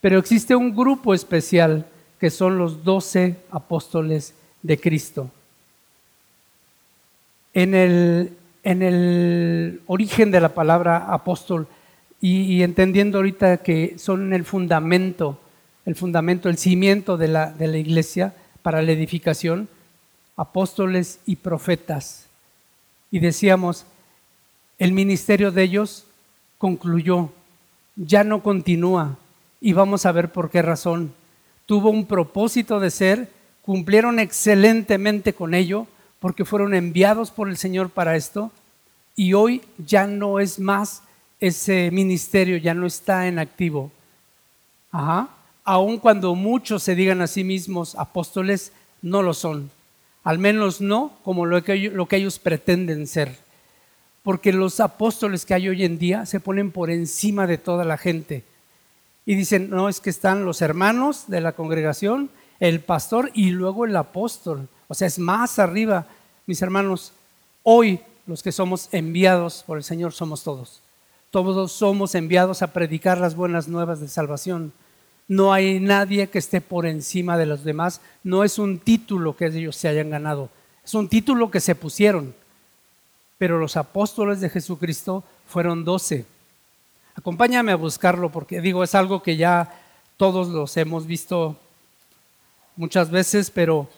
Pero 0.00 0.18
existe 0.18 0.54
un 0.54 0.74
grupo 0.74 1.14
especial 1.14 1.86
que 2.20 2.30
son 2.30 2.58
los 2.58 2.84
doce 2.84 3.36
apóstoles 3.50 4.34
de 4.62 4.78
Cristo. 4.78 5.30
En 7.52 7.74
el 7.74 9.80
origen 9.86 10.30
de 10.30 10.40
la 10.40 10.50
palabra 10.50 11.12
apóstol 11.12 11.66
y, 12.20 12.62
entendiendo 12.62 13.18
ahorita 13.18 13.58
que 13.58 13.98
son 13.98 14.32
el 14.34 14.44
fundamento, 14.44 15.40
el 15.86 15.96
fundamento, 15.96 16.48
el 16.48 16.58
cimiento 16.58 17.16
de 17.16 17.28
la, 17.28 17.50
de 17.50 17.66
la 17.66 17.78
iglesia 17.78 18.34
para 18.62 18.82
la 18.82 18.92
edificación, 18.92 19.68
apóstoles 20.36 21.20
y 21.24 21.36
profetas. 21.36 22.26
Y 23.10 23.20
decíamos, 23.20 23.86
el 24.78 24.92
ministerio 24.92 25.50
de 25.50 25.62
ellos 25.62 26.04
concluyó, 26.58 27.30
ya 27.96 28.22
no 28.22 28.42
continúa 28.42 29.16
y 29.60 29.72
vamos 29.72 30.04
a 30.04 30.12
ver 30.12 30.30
por 30.30 30.50
qué 30.50 30.60
razón. 30.60 31.14
Tuvo 31.64 31.90
un 31.90 32.06
propósito 32.06 32.80
de 32.80 32.90
ser, 32.90 33.30
cumplieron 33.62 34.18
excelentemente 34.18 35.32
con 35.32 35.54
ello 35.54 35.86
porque 36.18 36.44
fueron 36.44 36.74
enviados 36.74 37.30
por 37.30 37.48
el 37.48 37.56
Señor 37.56 37.88
para 37.88 38.14
esto 38.14 38.52
y 39.16 39.32
hoy 39.32 39.62
ya 39.78 40.06
no 40.06 40.38
es 40.38 40.58
más 40.58 41.02
ese 41.40 41.90
ministerio, 41.90 42.56
ya 42.56 42.74
no 42.74 42.86
está 42.86 43.26
en 43.26 43.38
activo. 43.38 43.90
Ajá. 44.92 45.28
Aun 45.64 45.98
cuando 45.98 46.34
muchos 46.34 46.82
se 46.82 46.94
digan 46.94 47.20
a 47.20 47.26
sí 47.26 47.44
mismos 47.44 47.94
apóstoles, 47.94 48.72
no 49.02 49.22
lo 49.22 49.34
son. 49.34 49.70
Al 50.24 50.38
menos 50.38 50.80
no 50.80 51.12
como 51.24 51.46
lo 51.46 51.62
que, 51.64 51.76
lo 51.90 52.06
que 52.06 52.16
ellos 52.16 52.38
pretenden 52.38 53.06
ser 53.06 53.36
porque 54.22 54.52
los 54.52 54.80
apóstoles 54.80 55.46
que 55.46 55.54
hay 55.54 55.68
hoy 55.68 55.84
en 55.84 55.98
día 55.98 56.26
se 56.26 56.40
ponen 56.40 56.70
por 56.70 56.90
encima 56.90 57.46
de 57.46 57.58
toda 57.58 57.84
la 57.84 57.96
gente. 57.96 58.44
Y 59.24 59.34
dicen, 59.34 59.70
no, 59.70 59.88
es 59.88 60.00
que 60.00 60.10
están 60.10 60.44
los 60.44 60.60
hermanos 60.62 61.24
de 61.28 61.40
la 61.40 61.52
congregación, 61.52 62.30
el 62.58 62.80
pastor 62.80 63.30
y 63.34 63.50
luego 63.50 63.84
el 63.84 63.96
apóstol. 63.96 64.68
O 64.88 64.94
sea, 64.94 65.06
es 65.06 65.18
más 65.18 65.58
arriba, 65.58 66.06
mis 66.46 66.60
hermanos. 66.62 67.12
Hoy 67.62 68.00
los 68.26 68.42
que 68.42 68.52
somos 68.52 68.88
enviados 68.92 69.64
por 69.66 69.78
el 69.78 69.84
Señor 69.84 70.12
somos 70.12 70.42
todos. 70.42 70.80
Todos 71.30 71.72
somos 71.72 72.14
enviados 72.14 72.62
a 72.62 72.72
predicar 72.72 73.18
las 73.18 73.34
buenas 73.34 73.68
nuevas 73.68 74.00
de 74.00 74.08
salvación. 74.08 74.72
No 75.28 75.52
hay 75.52 75.78
nadie 75.78 76.28
que 76.28 76.38
esté 76.38 76.60
por 76.60 76.86
encima 76.86 77.38
de 77.38 77.46
los 77.46 77.64
demás. 77.64 78.00
No 78.24 78.44
es 78.44 78.58
un 78.58 78.78
título 78.78 79.36
que 79.36 79.46
ellos 79.46 79.76
se 79.76 79.88
hayan 79.88 80.10
ganado. 80.10 80.48
Es 80.84 80.94
un 80.94 81.08
título 81.08 81.50
que 81.50 81.60
se 81.60 81.74
pusieron 81.74 82.34
pero 83.40 83.58
los 83.58 83.78
apóstoles 83.78 84.42
de 84.42 84.50
Jesucristo 84.50 85.24
fueron 85.46 85.82
doce. 85.82 86.26
Acompáñame 87.14 87.72
a 87.72 87.76
buscarlo 87.76 88.30
porque 88.30 88.60
digo, 88.60 88.84
es 88.84 88.94
algo 88.94 89.22
que 89.22 89.38
ya 89.38 89.80
todos 90.18 90.48
los 90.48 90.76
hemos 90.76 91.06
visto 91.06 91.56
muchas 92.76 93.10
veces, 93.10 93.50
pero 93.50 93.88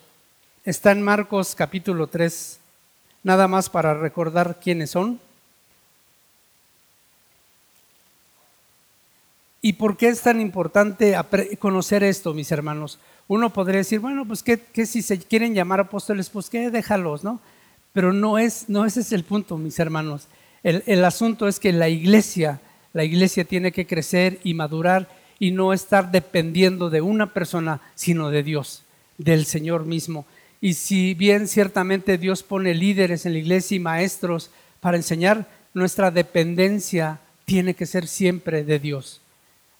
está 0.64 0.92
en 0.92 1.02
Marcos 1.02 1.56
capítulo 1.56 2.06
3, 2.06 2.60
nada 3.24 3.48
más 3.48 3.68
para 3.68 3.94
recordar 3.94 4.60
quiénes 4.62 4.90
son. 4.90 5.18
¿Y 9.64 9.74
por 9.74 9.96
qué 9.96 10.08
es 10.08 10.20
tan 10.20 10.40
importante 10.40 11.16
conocer 11.60 12.02
esto, 12.02 12.34
mis 12.34 12.50
hermanos? 12.50 12.98
Uno 13.28 13.52
podría 13.52 13.78
decir, 13.78 14.00
bueno, 14.00 14.26
pues 14.26 14.42
que, 14.42 14.58
si 14.86 15.02
se 15.02 15.18
quieren 15.20 15.54
llamar 15.54 15.78
apóstoles, 15.78 16.28
pues 16.30 16.50
que 16.50 16.68
déjalos, 16.70 17.22
¿no? 17.22 17.40
Pero 17.92 18.12
no 18.12 18.38
es, 18.38 18.68
no 18.68 18.84
ese 18.84 19.00
es 19.00 19.12
el 19.12 19.22
punto, 19.22 19.56
mis 19.58 19.78
hermanos. 19.78 20.26
El 20.64 21.04
asunto 21.04 21.46
es 21.46 21.60
que 21.60 21.72
la 21.72 21.88
iglesia, 21.88 22.60
la 22.92 23.04
iglesia 23.04 23.44
tiene 23.44 23.70
que 23.70 23.86
crecer 23.86 24.40
y 24.42 24.54
madurar 24.54 25.08
y 25.38 25.52
no 25.52 25.72
estar 25.72 26.10
dependiendo 26.10 26.90
de 26.90 27.00
una 27.00 27.32
persona, 27.32 27.80
sino 27.94 28.30
de 28.30 28.42
Dios, 28.42 28.82
del 29.16 29.46
Señor 29.46 29.86
mismo. 29.86 30.26
Y 30.60 30.74
si 30.74 31.14
bien 31.14 31.46
ciertamente 31.46 32.18
Dios 32.18 32.42
pone 32.42 32.74
líderes 32.74 33.26
en 33.26 33.32
la 33.32 33.38
iglesia 33.38 33.76
y 33.76 33.80
maestros 33.80 34.50
para 34.80 34.96
enseñar, 34.96 35.48
nuestra 35.72 36.10
dependencia 36.10 37.20
tiene 37.44 37.74
que 37.74 37.86
ser 37.86 38.06
siempre 38.06 38.64
de 38.64 38.78
Dios. 38.78 39.21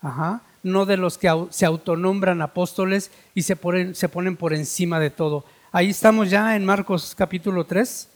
Ajá. 0.02 0.42
No 0.62 0.84
de 0.84 0.96
los 0.96 1.16
que 1.16 1.28
se 1.50 1.64
autonombran 1.64 2.42
apóstoles 2.42 3.10
y 3.34 3.42
se 3.42 3.56
ponen, 3.56 3.94
se 3.94 4.08
ponen 4.08 4.36
por 4.36 4.52
encima 4.52 5.00
de 5.00 5.10
todo. 5.10 5.44
Ahí 5.70 5.90
estamos 5.90 6.28
ya 6.28 6.54
en 6.54 6.64
Marcos 6.64 7.14
capítulo 7.16 7.64
3. 7.64 8.08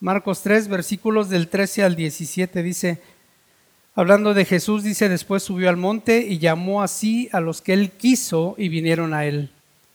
Marcos 0.00 0.42
3, 0.42 0.68
versículos 0.68 1.30
del 1.30 1.48
13 1.48 1.82
al 1.82 1.96
17 1.96 2.62
dice, 2.62 3.00
hablando 3.94 4.34
de 4.34 4.44
Jesús, 4.44 4.82
dice, 4.82 5.08
después 5.08 5.42
subió 5.42 5.70
al 5.70 5.78
monte 5.78 6.18
y 6.18 6.38
llamó 6.38 6.82
así 6.82 7.30
a 7.32 7.40
los 7.40 7.62
que 7.62 7.72
él 7.72 7.92
quiso 7.92 8.54
y 8.58 8.68
vinieron 8.68 9.14
a 9.14 9.24
él. 9.24 9.50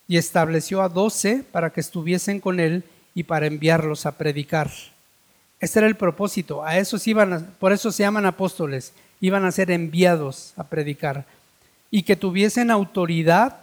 Y 0.08 0.16
estableció 0.16 0.82
a 0.82 0.88
doce 0.88 1.44
para 1.52 1.70
que 1.70 1.80
estuviesen 1.80 2.40
con 2.40 2.58
él 2.58 2.82
y 3.14 3.22
para 3.22 3.46
enviarlos 3.46 4.04
a 4.04 4.18
predicar. 4.18 4.70
Este 5.60 5.78
era 5.78 5.86
el 5.86 5.96
propósito. 5.96 6.64
A 6.64 6.78
esos 6.78 7.06
iban, 7.06 7.54
por 7.60 7.72
eso 7.72 7.92
se 7.92 8.02
llaman 8.02 8.26
apóstoles. 8.26 8.92
Iban 9.20 9.44
a 9.44 9.52
ser 9.52 9.70
enviados 9.70 10.54
a 10.56 10.64
predicar. 10.64 11.26
y 11.90 12.04
que 12.04 12.16
tuviesen 12.16 12.70
autoridad 12.70 13.56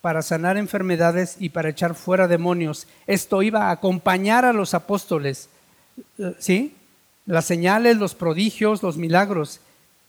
para 0.00 0.22
sanar 0.22 0.56
enfermedades 0.56 1.36
y 1.38 1.50
para 1.50 1.68
echar 1.68 1.94
fuera 1.94 2.28
demonios. 2.28 2.86
Esto 3.06 3.42
iba 3.42 3.68
a 3.68 3.70
acompañar 3.70 4.44
a 4.44 4.52
los 4.52 4.74
apóstoles, 4.74 5.48
¿sí? 6.38 6.76
Las 7.26 7.44
señales, 7.44 7.96
los 7.96 8.14
prodigios, 8.14 8.82
los 8.82 8.96
milagros. 8.96 9.60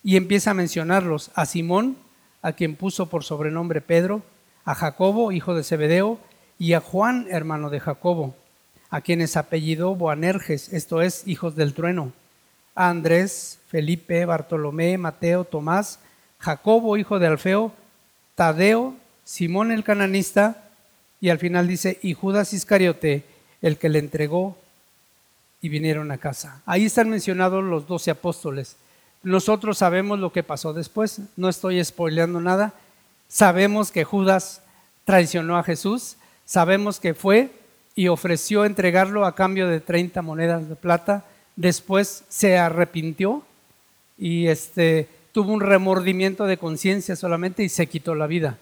Y 0.04 0.18
empieza 0.18 0.52
a 0.52 0.56
mencionarlos 0.56 1.32
a 1.36 1.46
Simón, 1.46 1.98
a 2.42 2.54
quien 2.54 2.76
puso 2.76 3.08
por 3.08 3.24
sobrenombre 3.24 3.82
Pedro, 3.82 4.22
a 4.66 4.76
Jacobo, 4.76 5.32
hijo 5.32 5.54
de 5.56 5.64
Zebedeo, 5.64 6.20
y 6.60 6.74
a 6.74 6.80
Juan, 6.80 7.28
hermano 7.30 7.70
de 7.70 7.80
Jacobo, 7.80 8.36
a 8.90 9.02
quienes 9.02 9.38
apellidó 9.38 9.96
Boanerges, 9.96 10.72
esto 10.74 11.02
es, 11.02 11.28
hijos 11.28 11.56
del 11.56 11.74
trueno, 11.74 12.14
Andrés, 12.75 13.60
Felipe, 13.68 14.25
Bartolomé, 14.25 14.98
Mateo, 14.98 15.44
Tomás, 15.44 16.00
Jacobo, 16.39 16.98
hijo 16.98 17.20
de 17.20 17.27
Alfeo, 17.27 17.72
Tadeo, 18.36 18.96
Simón 19.24 19.72
el 19.72 19.84
cananista, 19.84 20.70
y 21.22 21.30
al 21.30 21.39
final 21.39 21.68
dice, 21.68 22.00
y 22.01 22.13
Judas 22.13 22.53
Iscariote, 22.53 23.24
el 23.62 23.77
que 23.77 23.89
le 23.89 24.00
entregó, 24.00 24.58
y 25.62 25.70
vinieron 25.70 26.12
a 26.12 26.18
casa. 26.18 26.62
Ahí 26.65 26.86
están 26.86 27.10
mencionados 27.10 27.63
los 27.63 27.88
doce 27.88 28.12
apóstoles. 28.12 28.75
Nosotros 29.24 29.77
sabemos 29.77 30.20
lo 30.20 30.34
que 30.34 30.44
pasó 30.44 30.74
después, 30.74 31.22
no 31.38 31.48
estoy 31.48 31.84
spoileando 31.84 32.42
nada. 32.42 32.74
Sabemos 33.30 33.89
que 33.89 34.03
Judas 34.03 34.62
traicionó 35.06 35.58
a 35.58 35.63
Jesús, 35.63 36.18
sabemos 36.44 37.00
que 37.00 37.13
fue 37.13 37.51
y 37.96 38.10
ofreció 38.10 38.65
entregarlo 38.65 39.25
a 39.25 39.36
cambio 39.36 39.70
de 39.70 39.80
30 39.80 40.22
monedas 40.22 40.68
de 40.68 40.75
plata. 40.75 41.24
Después 41.56 42.24
se 42.30 42.58
arrepintió 42.58 43.44
y 44.18 44.48
este, 44.48 45.08
tuvo 45.32 45.54
un 45.54 45.62
remordimiento 45.62 46.46
de 46.46 46.58
conciencia 46.58 47.16
solamente 47.16 47.64
y 47.64 47.70
se 47.70 47.88
quitó 47.88 48.16
la 48.16 48.28
vida. 48.28 48.58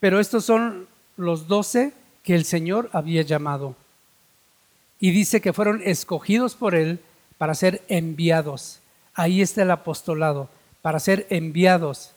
Pero 0.00 0.20
estos 0.20 0.44
son 0.44 0.86
los 1.16 1.46
doce 1.48 1.92
que 2.22 2.34
el 2.34 2.44
Señor 2.44 2.90
había 2.92 3.22
llamado. 3.22 3.76
Y 4.98 5.10
dice 5.12 5.40
que 5.40 5.52
fueron 5.52 5.82
escogidos 5.84 6.54
por 6.54 6.74
Él 6.74 7.00
para 7.38 7.54
ser 7.54 7.82
enviados. 7.88 8.80
Ahí 9.14 9.40
está 9.40 9.62
el 9.62 9.70
apostolado, 9.70 10.48
para 10.82 11.00
ser 11.00 11.26
enviados. 11.30 12.12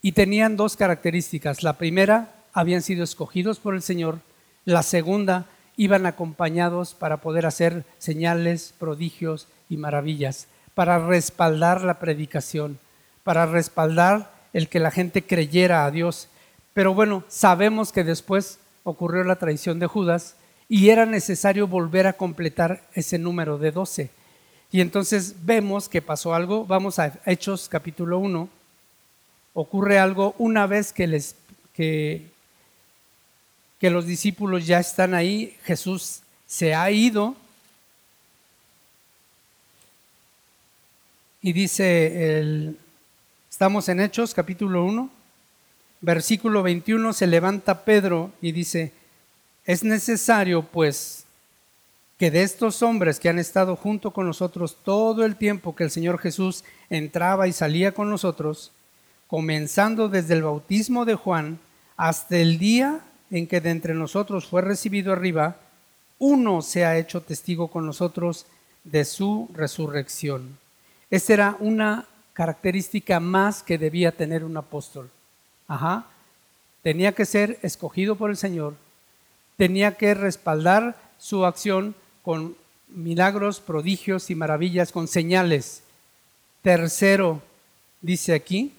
Y 0.00 0.12
tenían 0.12 0.56
dos 0.56 0.76
características. 0.76 1.62
La 1.62 1.74
primera, 1.74 2.34
habían 2.52 2.82
sido 2.82 3.04
escogidos 3.04 3.58
por 3.58 3.74
el 3.74 3.82
Señor. 3.82 4.20
La 4.64 4.82
segunda, 4.82 5.46
iban 5.76 6.06
acompañados 6.06 6.94
para 6.94 7.18
poder 7.18 7.46
hacer 7.46 7.84
señales, 7.98 8.74
prodigios 8.78 9.48
y 9.68 9.76
maravillas, 9.76 10.48
para 10.74 10.98
respaldar 10.98 11.82
la 11.82 11.98
predicación, 11.98 12.78
para 13.24 13.46
respaldar 13.46 14.32
el 14.52 14.68
que 14.68 14.80
la 14.80 14.90
gente 14.90 15.24
creyera 15.24 15.84
a 15.84 15.90
Dios. 15.90 16.28
Pero 16.74 16.94
bueno, 16.94 17.24
sabemos 17.28 17.92
que 17.92 18.04
después 18.04 18.58
ocurrió 18.84 19.24
la 19.24 19.36
traición 19.36 19.78
de 19.78 19.86
Judas 19.86 20.36
y 20.68 20.88
era 20.88 21.06
necesario 21.06 21.66
volver 21.66 22.06
a 22.06 22.14
completar 22.14 22.88
ese 22.94 23.18
número 23.18 23.58
de 23.58 23.72
doce. 23.72 24.10
Y 24.70 24.80
entonces 24.80 25.36
vemos 25.44 25.88
que 25.88 26.00
pasó 26.00 26.34
algo, 26.34 26.64
vamos 26.64 26.98
a 26.98 27.12
Hechos 27.26 27.68
capítulo 27.68 28.18
1, 28.18 28.48
ocurre 29.52 29.98
algo 29.98 30.34
una 30.38 30.66
vez 30.66 30.94
que, 30.94 31.06
les, 31.06 31.36
que, 31.74 32.31
que 33.82 33.90
los 33.90 34.06
discípulos 34.06 34.64
ya 34.64 34.78
están 34.78 35.12
ahí, 35.12 35.56
Jesús 35.64 36.20
se 36.46 36.72
ha 36.72 36.88
ido. 36.92 37.34
Y 41.40 41.52
dice, 41.52 42.38
el, 42.38 42.78
estamos 43.50 43.88
en 43.88 43.98
Hechos 43.98 44.34
capítulo 44.34 44.84
1, 44.84 45.10
versículo 46.00 46.62
21, 46.62 47.12
se 47.12 47.26
levanta 47.26 47.84
Pedro 47.84 48.30
y 48.40 48.52
dice, 48.52 48.92
es 49.64 49.82
necesario 49.82 50.62
pues 50.62 51.24
que 52.18 52.30
de 52.30 52.44
estos 52.44 52.82
hombres 52.84 53.18
que 53.18 53.30
han 53.30 53.40
estado 53.40 53.74
junto 53.74 54.12
con 54.12 54.28
nosotros 54.28 54.76
todo 54.84 55.24
el 55.24 55.34
tiempo 55.34 55.74
que 55.74 55.82
el 55.82 55.90
Señor 55.90 56.20
Jesús 56.20 56.62
entraba 56.88 57.48
y 57.48 57.52
salía 57.52 57.90
con 57.90 58.08
nosotros, 58.08 58.70
comenzando 59.26 60.08
desde 60.08 60.34
el 60.34 60.44
bautismo 60.44 61.04
de 61.04 61.16
Juan 61.16 61.58
hasta 61.96 62.36
el 62.36 62.60
día 62.60 63.00
en 63.32 63.46
que 63.46 63.60
de 63.60 63.70
entre 63.70 63.94
nosotros 63.94 64.46
fue 64.46 64.60
recibido 64.60 65.12
arriba, 65.12 65.56
uno 66.18 66.62
se 66.62 66.84
ha 66.84 66.98
hecho 66.98 67.22
testigo 67.22 67.68
con 67.68 67.86
nosotros 67.86 68.46
de 68.84 69.04
su 69.04 69.48
resurrección. 69.54 70.58
Esta 71.10 71.32
era 71.32 71.56
una 71.58 72.06
característica 72.34 73.20
más 73.20 73.62
que 73.62 73.78
debía 73.78 74.12
tener 74.12 74.44
un 74.44 74.56
apóstol. 74.56 75.10
Ajá. 75.66 76.06
Tenía 76.82 77.12
que 77.12 77.24
ser 77.24 77.58
escogido 77.62 78.16
por 78.16 78.30
el 78.30 78.36
Señor, 78.36 78.74
tenía 79.56 79.96
que 79.96 80.14
respaldar 80.14 80.96
su 81.18 81.46
acción 81.46 81.94
con 82.22 82.56
milagros, 82.88 83.60
prodigios 83.60 84.30
y 84.30 84.34
maravillas, 84.34 84.92
con 84.92 85.08
señales. 85.08 85.82
Tercero, 86.60 87.40
dice 88.00 88.34
aquí, 88.34 88.74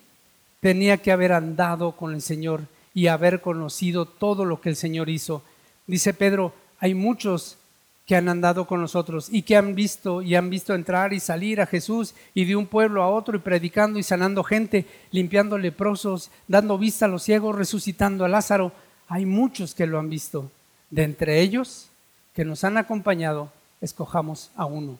tenía 0.59 0.97
que 0.97 1.11
haber 1.11 1.31
andado 1.31 1.93
con 1.93 2.13
el 2.13 2.21
Señor 2.21 2.67
y 2.93 3.07
haber 3.07 3.41
conocido 3.41 4.05
todo 4.05 4.45
lo 4.45 4.61
que 4.61 4.69
el 4.69 4.75
Señor 4.75 5.09
hizo. 5.09 5.41
Dice 5.87 6.13
Pedro, 6.13 6.53
hay 6.79 6.93
muchos 6.93 7.57
que 8.05 8.15
han 8.15 8.27
andado 8.27 8.67
con 8.67 8.81
nosotros 8.81 9.29
y 9.31 9.43
que 9.43 9.55
han 9.55 9.75
visto 9.75 10.21
y 10.21 10.35
han 10.35 10.49
visto 10.49 10.73
entrar 10.75 11.13
y 11.13 11.19
salir 11.19 11.61
a 11.61 11.65
Jesús 11.65 12.13
y 12.33 12.45
de 12.45 12.55
un 12.55 12.67
pueblo 12.67 13.01
a 13.01 13.09
otro 13.09 13.37
y 13.37 13.39
predicando 13.39 13.97
y 13.97 14.03
sanando 14.03 14.43
gente, 14.43 14.85
limpiando 15.11 15.57
leprosos, 15.57 16.29
dando 16.47 16.77
vista 16.77 17.05
a 17.05 17.09
los 17.09 17.23
ciegos, 17.23 17.55
resucitando 17.55 18.25
a 18.25 18.29
Lázaro. 18.29 18.73
Hay 19.07 19.25
muchos 19.25 19.73
que 19.73 19.87
lo 19.87 19.99
han 19.99 20.09
visto. 20.09 20.51
De 20.89 21.03
entre 21.03 21.39
ellos 21.39 21.89
que 22.35 22.45
nos 22.45 22.63
han 22.63 22.77
acompañado, 22.77 23.51
escojamos 23.81 24.51
a 24.55 24.65
uno. 24.65 24.99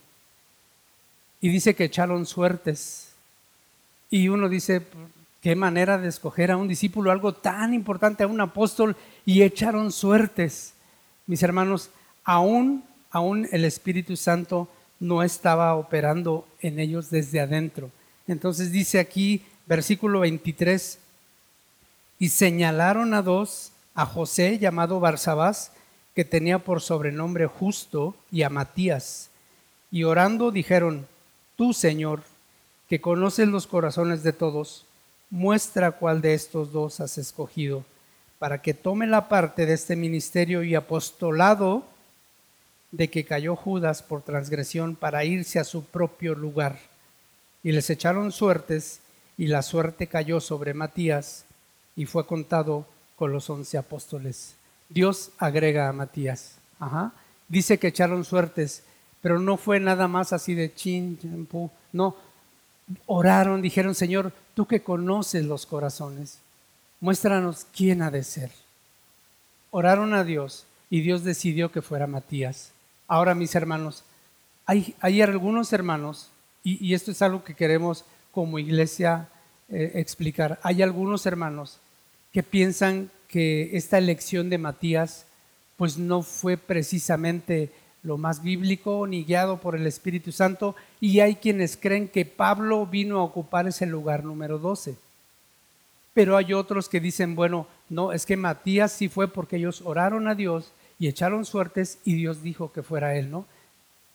Y 1.41 1.49
dice 1.49 1.75
que 1.75 1.83
echaron 1.83 2.25
suertes. 2.25 3.13
Y 4.09 4.29
uno 4.29 4.47
dice, 4.47 4.81
qué 5.43 5.57
manera 5.57 5.97
de 5.97 6.07
escoger 6.07 6.51
a 6.51 6.57
un 6.57 6.69
discípulo, 6.69 7.11
algo 7.11 7.33
tan 7.33 7.73
importante, 7.73 8.23
a 8.23 8.27
un 8.27 8.39
apóstol, 8.39 8.95
y 9.25 9.41
echaron 9.41 9.91
suertes. 9.91 10.73
Mis 11.27 11.43
hermanos, 11.43 11.89
aún, 12.23 12.85
aún 13.11 13.49
el 13.51 13.65
Espíritu 13.65 14.15
Santo 14.15 14.69
no 15.01 15.21
estaba 15.21 15.75
operando 15.75 16.47
en 16.61 16.79
ellos 16.79 17.09
desde 17.09 17.41
adentro. 17.41 17.91
Entonces 18.25 18.71
dice 18.71 18.99
aquí, 18.99 19.43
versículo 19.65 20.21
23, 20.21 20.97
y 22.19 22.29
señalaron 22.29 23.13
a 23.13 23.21
dos, 23.21 23.73
a 23.95 24.05
José 24.05 24.59
llamado 24.59 25.01
Barsabás, 25.01 25.73
que 26.15 26.23
tenía 26.23 26.59
por 26.59 26.79
sobrenombre 26.79 27.47
Justo, 27.47 28.15
y 28.31 28.43
a 28.43 28.49
Matías. 28.49 29.29
Y 29.91 30.05
orando 30.05 30.51
dijeron, 30.51 31.05
Tú, 31.57 31.73
Señor, 31.73 32.23
que 32.87 33.01
conoces 33.01 33.49
los 33.49 33.67
corazones 33.67 34.23
de 34.23 34.31
todos, 34.31 34.85
muestra 35.33 35.93
cuál 35.93 36.21
de 36.21 36.35
estos 36.35 36.71
dos 36.71 36.99
has 36.99 37.17
escogido, 37.17 37.83
para 38.37 38.61
que 38.61 38.75
tome 38.75 39.07
la 39.07 39.29
parte 39.29 39.65
de 39.65 39.73
este 39.73 39.95
ministerio 39.95 40.61
y 40.61 40.75
apostolado 40.75 41.87
de 42.91 43.09
que 43.09 43.25
cayó 43.25 43.55
Judas 43.55 44.03
por 44.03 44.21
transgresión 44.21 44.95
para 44.95 45.25
irse 45.25 45.57
a 45.57 45.63
su 45.63 45.85
propio 45.85 46.35
lugar. 46.35 46.77
Y 47.63 47.71
les 47.71 47.89
echaron 47.89 48.31
suertes, 48.31 48.99
y 49.35 49.47
la 49.47 49.63
suerte 49.63 50.05
cayó 50.05 50.39
sobre 50.39 50.75
Matías, 50.75 51.45
y 51.95 52.05
fue 52.05 52.27
contado 52.27 52.85
con 53.15 53.31
los 53.31 53.49
once 53.49 53.75
apóstoles. 53.75 54.53
Dios 54.87 55.31
agrega 55.39 55.89
a 55.89 55.93
Matías. 55.93 56.57
Ajá. 56.79 57.11
Dice 57.47 57.79
que 57.79 57.87
echaron 57.87 58.23
suertes, 58.23 58.83
pero 59.19 59.39
no 59.39 59.57
fue 59.57 59.79
nada 59.79 60.07
más 60.07 60.31
así 60.31 60.53
de 60.53 60.71
chin, 60.75 61.17
champú. 61.19 61.71
No, 61.91 62.17
oraron, 63.05 63.61
dijeron, 63.61 63.95
Señor, 63.95 64.33
tú 64.53 64.65
que 64.65 64.81
conoces 64.81 65.45
los 65.45 65.65
corazones, 65.65 66.39
muéstranos 66.99 67.65
quién 67.75 68.01
ha 68.01 68.11
de 68.11 68.23
ser. 68.23 68.51
Oraron 69.71 70.13
a 70.13 70.23
Dios 70.23 70.65
y 70.89 71.01
Dios 71.01 71.23
decidió 71.23 71.71
que 71.71 71.81
fuera 71.81 72.07
Matías. 72.07 72.71
Ahora, 73.07 73.35
mis 73.35 73.55
hermanos, 73.55 74.03
hay, 74.65 74.95
hay 74.99 75.21
algunos 75.21 75.73
hermanos, 75.73 76.29
y, 76.63 76.93
esto 76.93 77.11
es 77.11 77.21
algo 77.21 77.43
que 77.43 77.55
queremos 77.55 78.05
como 78.31 78.59
iglesia 78.59 79.27
eh, 79.69 79.91
explicar, 79.95 80.59
hay 80.63 80.81
algunos 80.81 81.25
hermanos 81.25 81.79
que 82.31 82.43
piensan 82.43 83.11
que 83.27 83.75
esta 83.75 83.97
elección 83.97 84.49
de 84.49 84.57
Matías 84.57 85.25
pues 85.75 85.97
no 85.97 86.21
fue 86.21 86.55
precisamente 86.55 87.71
lo 88.03 88.17
más 88.17 88.43
bíblico 88.43 89.07
ni 89.07 89.23
guiado 89.23 89.57
por 89.57 89.75
el 89.75 89.87
Espíritu 89.87 90.31
Santo 90.31 90.75
y 90.99 91.21
hay 91.21 91.35
quienes 91.35 91.77
creen 91.77 92.09
que 92.09 92.25
Pablo 92.25 92.85
vino 92.85 93.19
a 93.19 93.23
ocupar 93.23 93.67
ese 93.67 93.85
lugar 93.85 94.23
número 94.23 94.59
12. 94.59 94.95
Pero 96.13 96.37
hay 96.37 96.53
otros 96.53 96.89
que 96.89 96.99
dicen, 96.99 97.33
bueno, 97.33 97.65
no, 97.89 98.11
es 98.11 98.25
que 98.25 98.37
Matías 98.37 98.91
sí 98.91 99.09
fue 99.09 99.27
porque 99.27 99.55
ellos 99.55 99.81
oraron 99.83 100.27
a 100.27 100.35
Dios 100.35 100.71
y 100.99 101.07
echaron 101.07 101.45
suertes 101.45 101.97
y 102.03 102.15
Dios 102.15 102.43
dijo 102.43 102.71
que 102.71 102.83
fuera 102.83 103.15
él, 103.15 103.31
¿no? 103.31 103.45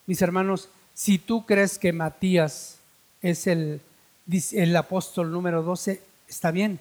Mis 0.07 0.23
hermanos, 0.23 0.69
si 0.95 1.19
tú 1.19 1.45
crees 1.45 1.79
que 1.79 1.93
Matías 1.93 2.79
es 3.21 3.47
el, 3.47 3.81
el 4.53 4.77
apóstol 4.77 5.33
número 5.33 5.63
12, 5.63 6.01
está 6.29 6.51
bien. 6.51 6.79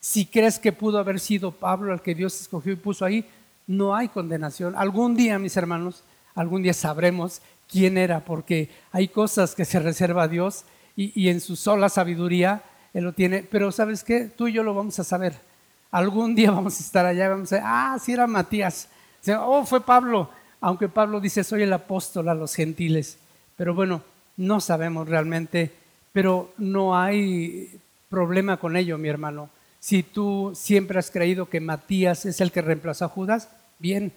Si 0.00 0.26
crees 0.26 0.58
que 0.58 0.72
pudo 0.72 0.98
haber 0.98 1.20
sido 1.20 1.52
Pablo 1.52 1.92
el 1.92 2.00
que 2.00 2.14
Dios 2.14 2.40
escogió 2.40 2.72
y 2.72 2.76
puso 2.76 3.04
ahí, 3.04 3.24
no 3.66 3.94
hay 3.94 4.08
condenación. 4.08 4.74
Algún 4.76 5.14
día, 5.14 5.38
mis 5.38 5.56
hermanos, 5.56 6.02
algún 6.34 6.62
día 6.62 6.74
sabremos 6.74 7.40
quién 7.68 7.98
era, 7.98 8.24
porque 8.24 8.70
hay 8.92 9.08
cosas 9.08 9.54
que 9.54 9.64
se 9.64 9.80
reserva 9.80 10.24
a 10.24 10.28
Dios 10.28 10.64
y, 10.96 11.28
en 11.28 11.40
su 11.40 11.56
sola 11.56 11.88
sabiduría 11.88 12.62
Él 12.92 13.04
lo 13.04 13.12
tiene. 13.12 13.42
Pero 13.42 13.72
¿sabes 13.72 14.04
qué? 14.04 14.26
Tú 14.26 14.48
y 14.48 14.52
yo 14.52 14.62
lo 14.62 14.74
vamos 14.74 14.98
a 14.98 15.04
saber. 15.04 15.34
Algún 15.90 16.34
día 16.34 16.50
vamos 16.50 16.78
a 16.78 16.82
estar 16.82 17.06
allá 17.06 17.26
y 17.26 17.28
vamos 17.28 17.52
a 17.52 17.56
decir, 17.56 17.68
ah, 17.68 17.98
sí 18.00 18.12
era 18.12 18.26
Matías. 18.26 18.88
Oh, 19.38 19.64
fue 19.64 19.80
Pablo. 19.80 20.30
Aunque 20.60 20.88
Pablo 20.88 21.20
dice, 21.20 21.44
soy 21.44 21.62
el 21.62 21.72
apóstol 21.72 22.28
a 22.28 22.34
los 22.34 22.54
gentiles. 22.54 23.18
Pero 23.56 23.74
bueno, 23.74 24.02
no 24.36 24.60
sabemos 24.60 25.08
realmente, 25.08 25.72
pero 26.12 26.52
no 26.58 26.98
hay 26.98 27.80
problema 28.08 28.56
con 28.56 28.76
ello, 28.76 28.98
mi 28.98 29.08
hermano. 29.08 29.50
Si 29.80 30.02
tú 30.02 30.52
siempre 30.54 30.98
has 30.98 31.10
creído 31.10 31.48
que 31.48 31.60
Matías 31.60 32.24
es 32.26 32.40
el 32.40 32.50
que 32.50 32.62
reemplazó 32.62 33.04
a 33.04 33.08
Judas, 33.08 33.48
bien. 33.78 34.12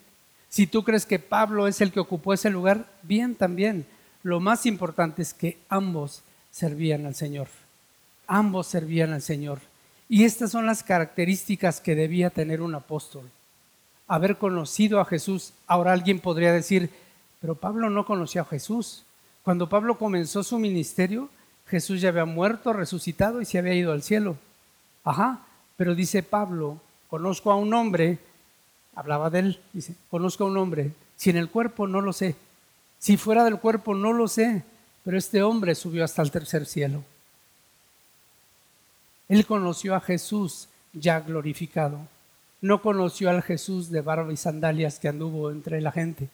Si 0.50 0.68
tú 0.68 0.84
crees 0.84 1.06
que 1.06 1.20
Pablo 1.20 1.68
es 1.68 1.82
el 1.82 1.92
que 1.92 2.00
ocupó 2.00 2.34
ese 2.34 2.50
lugar, 2.50 2.86
bien 3.04 3.36
también. 3.36 3.86
Lo 4.24 4.40
más 4.40 4.66
importante 4.66 5.22
es 5.22 5.34
que 5.34 5.58
ambos 5.70 6.24
servían 6.52 7.06
al 7.06 7.16
Señor. 7.16 7.48
Ambos 8.28 8.68
servían 8.68 9.14
al 9.14 9.22
Señor. 9.22 9.60
Y 10.10 10.24
estas 10.24 10.52
son 10.52 10.66
las 10.66 10.84
características 10.84 11.82
que 11.82 11.96
debía 11.96 12.30
tener 12.30 12.62
un 12.62 12.76
apóstol. 12.76 13.30
Haber 14.08 14.38
conocido 14.38 15.00
a 15.00 15.06
Jesús. 15.06 15.54
Ahora 15.68 15.92
alguien 15.92 16.20
podría 16.20 16.54
decir, 16.54 16.90
pero 17.42 17.56
Pablo 17.56 17.90
no 17.90 18.06
conoció 18.06 18.42
a 18.42 18.46
Jesús. 18.46 19.04
Cuando 19.44 19.70
Pablo 19.70 19.98
comenzó 19.98 20.44
su 20.44 20.60
ministerio, 20.60 21.30
Jesús 21.68 22.02
ya 22.02 22.10
había 22.10 22.26
muerto, 22.26 22.74
resucitado 22.74 23.42
y 23.42 23.46
se 23.46 23.58
había 23.58 23.74
ido 23.74 23.92
al 23.92 24.04
cielo. 24.04 24.38
Ajá, 25.04 25.42
pero 25.76 25.96
dice 25.96 26.24
Pablo, 26.24 26.80
conozco 27.10 27.52
a 27.52 27.56
un 27.56 27.74
hombre, 27.74 28.20
hablaba 28.98 29.30
de 29.30 29.40
él, 29.40 29.60
dice, 29.74 29.94
conozco 30.10 30.44
a 30.44 30.48
un 30.48 30.58
hombre, 30.58 30.92
si 31.16 31.30
en 31.30 31.38
el 31.38 31.52
cuerpo 31.52 31.88
no 31.88 32.02
lo 32.02 32.14
sé, 32.14 32.36
si 32.98 33.16
fuera 33.16 33.44
del 33.44 33.60
cuerpo 33.60 33.94
no 33.94 34.12
lo 34.12 34.28
sé, 34.28 34.64
pero 35.06 35.18
este 35.20 35.44
hombre 35.44 35.76
subió 35.76 36.04
hasta 36.04 36.24
el 36.24 36.32
tercer 36.32 36.66
cielo. 36.66 37.04
Él 39.30 39.46
conoció 39.46 39.94
a 39.94 40.02
Jesús 40.02 40.68
ya 40.94 41.20
glorificado. 41.20 42.00
No 42.60 42.82
conoció 42.82 43.30
al 43.30 43.44
Jesús 43.44 43.92
de 43.92 44.02
barba 44.02 44.34
y 44.34 44.38
sandalias 44.38 44.98
que 44.98 45.10
anduvo 45.10 45.52
entre 45.52 45.80
la 45.80 45.92
gente. 45.92 46.28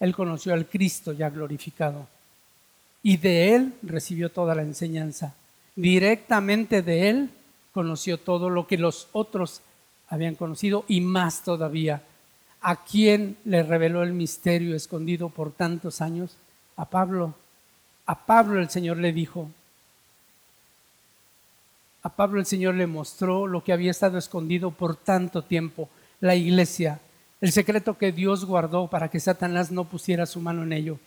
Él 0.00 0.14
conoció 0.14 0.54
al 0.54 0.66
Cristo 0.66 1.12
ya 1.12 1.28
glorificado. 1.28 2.08
Y 3.02 3.18
de 3.18 3.54
Él 3.54 3.74
recibió 3.82 4.30
toda 4.30 4.54
la 4.54 4.62
enseñanza. 4.62 5.34
Directamente 5.74 6.80
de 6.80 7.10
Él 7.10 7.30
conoció 7.74 8.18
todo 8.18 8.48
lo 8.48 8.66
que 8.66 8.78
los 8.78 9.08
otros 9.12 9.60
habían 10.08 10.34
conocido 10.34 10.84
y 10.88 11.00
más 11.00 11.42
todavía. 11.42 12.02
¿A 12.60 12.84
quién 12.84 13.36
le 13.44 13.62
reveló 13.62 14.02
el 14.02 14.12
misterio 14.12 14.74
escondido 14.74 15.28
por 15.28 15.52
tantos 15.52 16.00
años? 16.00 16.36
A 16.76 16.84
Pablo. 16.86 17.34
A 18.06 18.26
Pablo 18.26 18.60
el 18.60 18.70
Señor 18.70 18.98
le 18.98 19.12
dijo, 19.12 19.50
a 22.02 22.08
Pablo 22.08 22.38
el 22.38 22.46
Señor 22.46 22.76
le 22.76 22.86
mostró 22.86 23.48
lo 23.48 23.64
que 23.64 23.72
había 23.72 23.90
estado 23.90 24.16
escondido 24.16 24.70
por 24.70 24.94
tanto 24.94 25.42
tiempo, 25.42 25.88
la 26.20 26.36
iglesia, 26.36 27.00
el 27.40 27.50
secreto 27.50 27.98
que 27.98 28.12
Dios 28.12 28.44
guardó 28.44 28.86
para 28.88 29.08
que 29.08 29.18
Satanás 29.18 29.72
no 29.72 29.84
pusiera 29.84 30.24
su 30.24 30.40
mano 30.40 30.62
en 30.62 30.72
ello, 30.72 31.00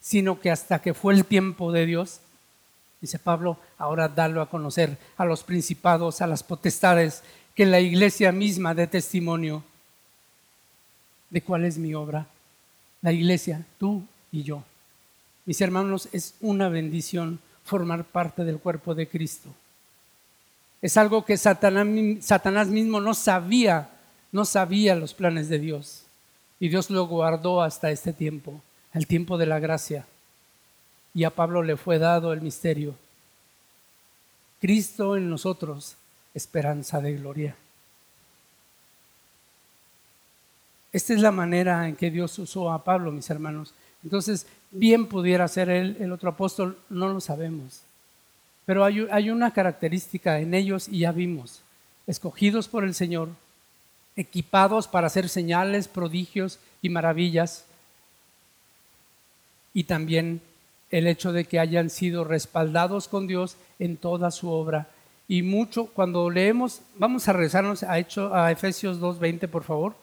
sino 0.00 0.40
que 0.40 0.50
hasta 0.50 0.80
que 0.80 0.94
fue 0.94 1.12
el 1.12 1.26
tiempo 1.26 1.72
de 1.72 1.84
Dios, 1.84 2.20
dice 3.02 3.18
Pablo, 3.18 3.58
ahora 3.76 4.08
dalo 4.08 4.40
a 4.40 4.48
conocer 4.48 4.96
a 5.18 5.26
los 5.26 5.44
principados, 5.44 6.22
a 6.22 6.26
las 6.26 6.42
potestades, 6.42 7.22
que 7.54 7.66
la 7.66 7.80
iglesia 7.80 8.32
misma 8.32 8.74
dé 8.74 8.86
testimonio 8.86 9.64
de 11.30 11.42
cuál 11.42 11.64
es 11.64 11.78
mi 11.78 11.94
obra. 11.94 12.26
La 13.02 13.12
iglesia, 13.12 13.64
tú 13.78 14.02
y 14.32 14.42
yo. 14.42 14.62
Mis 15.46 15.60
hermanos, 15.60 16.08
es 16.12 16.34
una 16.40 16.68
bendición 16.68 17.40
formar 17.64 18.04
parte 18.04 18.44
del 18.44 18.58
cuerpo 18.58 18.94
de 18.94 19.08
Cristo. 19.08 19.48
Es 20.82 20.96
algo 20.96 21.24
que 21.24 21.36
Satanás, 21.36 22.68
mismo 22.68 23.00
no 23.00 23.14
sabía, 23.14 23.90
no 24.32 24.44
sabía 24.44 24.94
los 24.94 25.14
planes 25.14 25.48
de 25.48 25.58
Dios. 25.58 26.04
Y 26.58 26.68
Dios 26.68 26.90
lo 26.90 27.06
guardó 27.06 27.62
hasta 27.62 27.90
este 27.90 28.12
tiempo, 28.12 28.60
el 28.92 29.06
tiempo 29.06 29.38
de 29.38 29.46
la 29.46 29.58
gracia. 29.58 30.06
Y 31.14 31.24
a 31.24 31.30
Pablo 31.30 31.62
le 31.62 31.76
fue 31.76 31.98
dado 31.98 32.32
el 32.32 32.40
misterio. 32.40 32.94
Cristo 34.60 35.16
en 35.16 35.30
nosotros, 35.30 35.96
esperanza 36.34 37.00
de 37.00 37.14
gloria. 37.14 37.56
Esta 40.92 41.14
es 41.14 41.20
la 41.20 41.30
manera 41.30 41.88
en 41.88 41.96
que 41.96 42.10
Dios 42.10 42.38
usó 42.38 42.72
a 42.72 42.82
Pablo, 42.82 43.12
mis 43.12 43.30
hermanos. 43.30 43.74
Entonces, 44.02 44.46
bien 44.70 45.06
pudiera 45.06 45.46
ser 45.48 45.70
él 45.70 45.96
el 46.00 46.12
otro 46.12 46.30
apóstol, 46.30 46.78
no 46.88 47.08
lo 47.08 47.20
sabemos. 47.20 47.82
Pero 48.66 48.84
hay, 48.84 49.06
hay, 49.10 49.30
una 49.30 49.52
característica 49.52 50.40
en 50.40 50.54
ellos 50.54 50.88
y 50.88 51.00
ya 51.00 51.12
vimos, 51.12 51.62
escogidos 52.06 52.68
por 52.68 52.84
el 52.84 52.94
Señor, 52.94 53.28
equipados 54.16 54.88
para 54.88 55.06
hacer 55.06 55.28
señales, 55.28 55.88
prodigios 55.88 56.58
y 56.82 56.88
maravillas, 56.88 57.64
y 59.72 59.84
también 59.84 60.40
el 60.90 61.06
hecho 61.06 61.32
de 61.32 61.44
que 61.44 61.60
hayan 61.60 61.90
sido 61.90 62.24
respaldados 62.24 63.06
con 63.06 63.26
Dios 63.26 63.56
en 63.78 63.96
toda 63.96 64.30
su 64.30 64.50
obra. 64.50 64.88
Y 65.30 65.44
mucho, 65.44 65.86
cuando 65.86 66.28
leemos, 66.28 66.80
vamos 66.96 67.28
a 67.28 67.32
rezarnos 67.32 67.84
a, 67.84 68.00
hecho, 68.00 68.34
a 68.34 68.50
Efesios 68.50 69.00
2.20, 69.00 69.46
por 69.46 69.62
favor. 69.62 69.94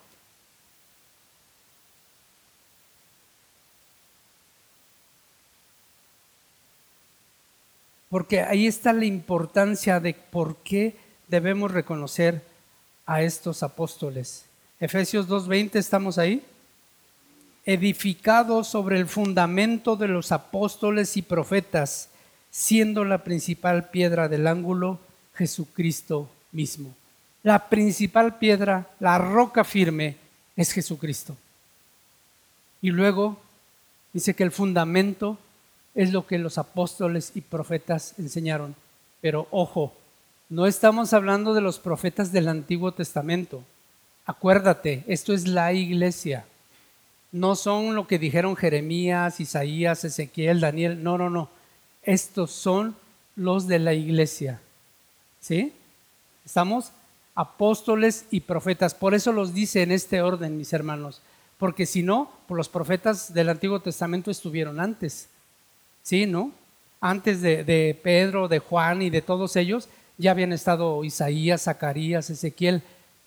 porque 8.09 8.39
ahí 8.39 8.67
está 8.67 8.93
la 8.93 9.03
importancia 9.03 9.99
de 9.99 10.13
por 10.13 10.55
qué 10.63 10.95
debemos 11.27 11.71
reconocer 11.71 12.41
a 13.05 13.21
estos 13.21 13.63
apóstoles. 13.63 14.45
Efesios 14.79 15.27
2.20, 15.27 15.75
¿estamos 15.75 16.17
ahí? 16.17 16.41
Edificados 17.65 18.69
sobre 18.69 18.97
el 18.97 19.07
fundamento 19.07 19.97
de 19.97 20.07
los 20.07 20.31
apóstoles 20.31 21.17
y 21.17 21.21
profetas, 21.21 22.07
siendo 22.49 23.03
la 23.03 23.25
principal 23.25 23.89
piedra 23.89 24.29
del 24.29 24.47
ángulo 24.47 25.01
Jesucristo 25.37 26.29
mismo. 26.51 26.93
La 27.43 27.69
principal 27.69 28.37
piedra, 28.37 28.89
la 28.99 29.17
roca 29.17 29.63
firme, 29.63 30.17
es 30.55 30.71
Jesucristo. 30.71 31.37
Y 32.81 32.89
luego 32.89 33.37
dice 34.11 34.33
que 34.33 34.43
el 34.43 34.51
fundamento 34.51 35.37
es 35.93 36.11
lo 36.11 36.25
que 36.25 36.39
los 36.39 36.57
apóstoles 36.57 37.31
y 37.35 37.41
profetas 37.41 38.15
enseñaron. 38.17 38.75
Pero 39.21 39.47
ojo, 39.51 39.93
no 40.49 40.65
estamos 40.65 41.13
hablando 41.13 41.53
de 41.53 41.61
los 41.61 41.79
profetas 41.79 42.31
del 42.31 42.47
Antiguo 42.47 42.91
Testamento. 42.91 43.63
Acuérdate, 44.25 45.03
esto 45.07 45.33
es 45.33 45.47
la 45.47 45.73
iglesia. 45.73 46.45
No 47.31 47.55
son 47.55 47.95
lo 47.95 48.07
que 48.07 48.19
dijeron 48.19 48.55
Jeremías, 48.55 49.39
Isaías, 49.39 50.03
Ezequiel, 50.03 50.61
Daniel. 50.61 51.03
No, 51.03 51.17
no, 51.17 51.29
no. 51.29 51.49
Estos 52.03 52.51
son 52.51 52.95
los 53.35 53.67
de 53.67 53.79
la 53.79 53.93
iglesia. 53.93 54.61
¿Sí? 55.47 55.71
Estamos 56.45 56.91
apóstoles 57.33 58.25
y 58.31 58.41
profetas. 58.41 58.93
Por 58.93 59.13
eso 59.13 59.31
los 59.31 59.53
dice 59.53 59.81
en 59.81 59.93
este 59.93 60.21
orden, 60.21 60.57
mis 60.57 60.73
hermanos. 60.73 61.21
Porque 61.57 61.85
si 61.85 62.03
no, 62.03 62.29
pues 62.49 62.57
los 62.57 62.67
profetas 62.67 63.33
del 63.33 63.47
Antiguo 63.47 63.79
Testamento 63.79 64.29
estuvieron 64.29 64.81
antes. 64.81 65.29
¿sí? 66.03 66.25
¿No? 66.25 66.51
Antes 66.99 67.41
de, 67.41 67.97
Pedro, 68.03 68.49
de 68.49 68.59
Juan 68.59 69.01
y 69.01 69.09
de 69.09 69.21
todos 69.21 69.55
ellos, 69.55 69.87
ya 70.17 70.31
habían 70.31 70.51
estado 70.51 71.05
Isaías, 71.05 71.63
Zacarías, 71.63 72.29
Ezequiel, 72.29 72.81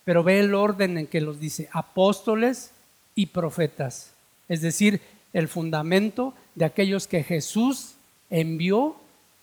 pero 0.04 0.22
ve 0.22 0.40
el 0.40 0.54
orden 0.54 0.98
en 0.98 1.06
que 1.06 1.22
los 1.22 1.40
dice, 1.40 1.70
apóstoles 1.72 2.72
y 3.14 3.26
profetas, 3.26 4.12
es 4.46 4.60
decir, 4.60 5.00
el 5.32 5.48
fundamento 5.48 6.34
de 6.54 6.66
aquellos 6.66 7.06
que 7.06 7.22
Jesús 7.22 7.94
envió, 8.28 8.96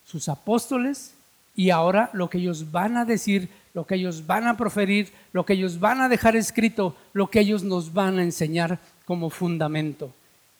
sus 0.05 0.29
apóstoles, 0.29 1.15
y 1.58 1.72
ahora 1.72 2.10
lo 2.13 2.30
que 2.30 2.38
ellos 2.38 2.72
van 2.72 2.96
a 2.96 3.04
decir, 3.04 3.50
lo 3.74 3.86
que 3.86 3.96
ellos 3.96 4.26
van 4.26 4.48
a 4.48 4.56
proferir, 4.56 5.12
lo 5.34 5.46
que 5.46 5.54
ellos 5.54 5.82
van 5.82 6.00
a 6.00 6.08
dejar 6.08 6.38
escrito, 6.38 6.96
lo 7.12 7.30
que 7.30 7.41
ellos 7.41 7.63
nos 7.63 7.91
van 7.91 8.20
a 8.20 8.24
enseñar 8.24 8.80
como 9.04 9.30
fundamento. 9.30 10.13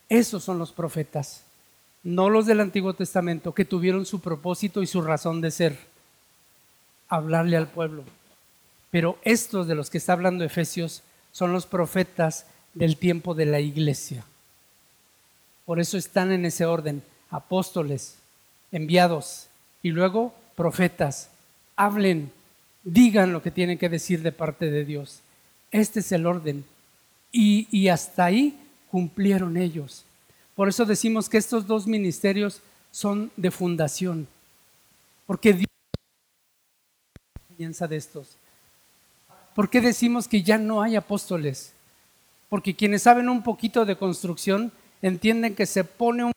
Esos 0.10 0.44
son 0.44 0.60
los 0.60 0.74
profetas 0.74 1.48
no 2.08 2.30
los 2.30 2.46
del 2.46 2.62
Antiguo 2.62 2.94
Testamento, 2.94 3.54
que 3.54 3.66
tuvieron 3.66 4.06
su 4.06 4.22
propósito 4.22 4.82
y 4.82 4.88
su 4.88 5.02
razón 5.02 5.42
de 5.42 5.52
ser, 5.52 5.78
hablarle 7.10 7.58
al 7.58 7.68
pueblo. 7.68 8.06
Pero 8.92 9.18
estos 9.24 9.68
de 9.68 9.76
los 9.76 9.90
que 9.90 9.98
está 9.98 10.14
hablando 10.14 10.46
Efesios 10.46 11.04
son 11.34 11.52
los 11.52 11.66
profetas 11.66 12.46
del 12.74 12.96
tiempo 12.96 13.34
de 13.34 13.46
la 13.46 13.60
iglesia. 13.60 14.24
Por 15.66 15.82
eso 15.82 15.98
están 15.98 16.32
en 16.32 16.46
ese 16.46 16.66
orden, 16.66 17.04
apóstoles, 17.30 18.16
enviados 18.72 19.48
y 19.84 19.90
luego 19.90 20.34
profetas. 20.58 21.30
hablen, 21.76 22.32
digan 22.84 23.32
lo 23.32 23.43
que 23.43 23.52
tienen 23.52 23.78
que 23.78 23.88
decir 23.88 24.24
de 24.24 24.32
parte 24.32 24.72
de 24.72 24.84
Dios. 24.84 25.22
Este 25.70 26.00
es 26.00 26.12
el 26.12 26.26
orden. 26.26 26.65
Y, 27.32 27.67
y 27.70 27.89
hasta 27.89 28.26
ahí 28.26 28.58
cumplieron 28.89 29.56
ellos. 29.56 30.04
Por 30.56 30.67
eso 30.67 30.86
decimos 30.86 31.30
que 31.30 31.38
estos 31.38 31.67
dos 31.67 31.86
ministerios 31.86 32.62
son 32.89 33.32
de 33.38 33.52
fundación, 33.52 34.28
porque 35.28 35.54
Dios 35.54 35.67
piensa 37.56 37.88
de 37.88 37.98
estos. 37.98 38.38
¿Por 39.54 39.70
qué 39.70 39.82
decimos 39.82 40.28
que 40.28 40.41
ya 40.41 40.58
no 40.58 40.82
hay 40.82 40.96
apóstoles? 40.96 41.74
Porque 42.50 42.76
quienes 42.76 43.04
saben 43.04 43.30
un 43.30 43.43
poquito 43.43 43.86
de 43.86 43.98
construcción 43.98 44.72
entienden 45.04 45.54
que 45.54 45.67
se 45.67 45.84
pone 45.84 46.24
un 46.24 46.32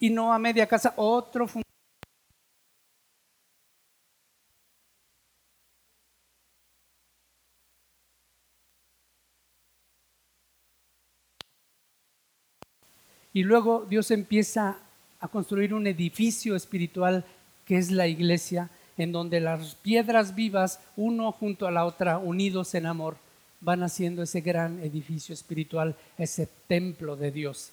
y 0.00 0.10
no 0.10 0.32
a 0.32 0.38
media 0.38 0.66
casa 0.66 0.94
otro 0.96 1.46
Y 13.32 13.44
luego 13.44 13.86
Dios 13.88 14.10
empieza 14.10 14.78
a 15.20 15.28
construir 15.28 15.72
un 15.72 15.86
edificio 15.86 16.56
espiritual 16.56 17.24
que 17.64 17.78
es 17.78 17.92
la 17.92 18.08
iglesia, 18.08 18.70
en 18.96 19.12
donde 19.12 19.38
las 19.38 19.76
piedras 19.76 20.34
vivas, 20.34 20.80
uno 20.96 21.30
junto 21.30 21.68
a 21.68 21.70
la 21.70 21.84
otra, 21.84 22.18
unidos 22.18 22.74
en 22.74 22.86
amor, 22.86 23.16
van 23.60 23.84
haciendo 23.84 24.22
ese 24.22 24.40
gran 24.40 24.80
edificio 24.80 25.32
espiritual, 25.32 25.94
ese 26.18 26.48
templo 26.66 27.14
de 27.14 27.30
Dios. 27.30 27.72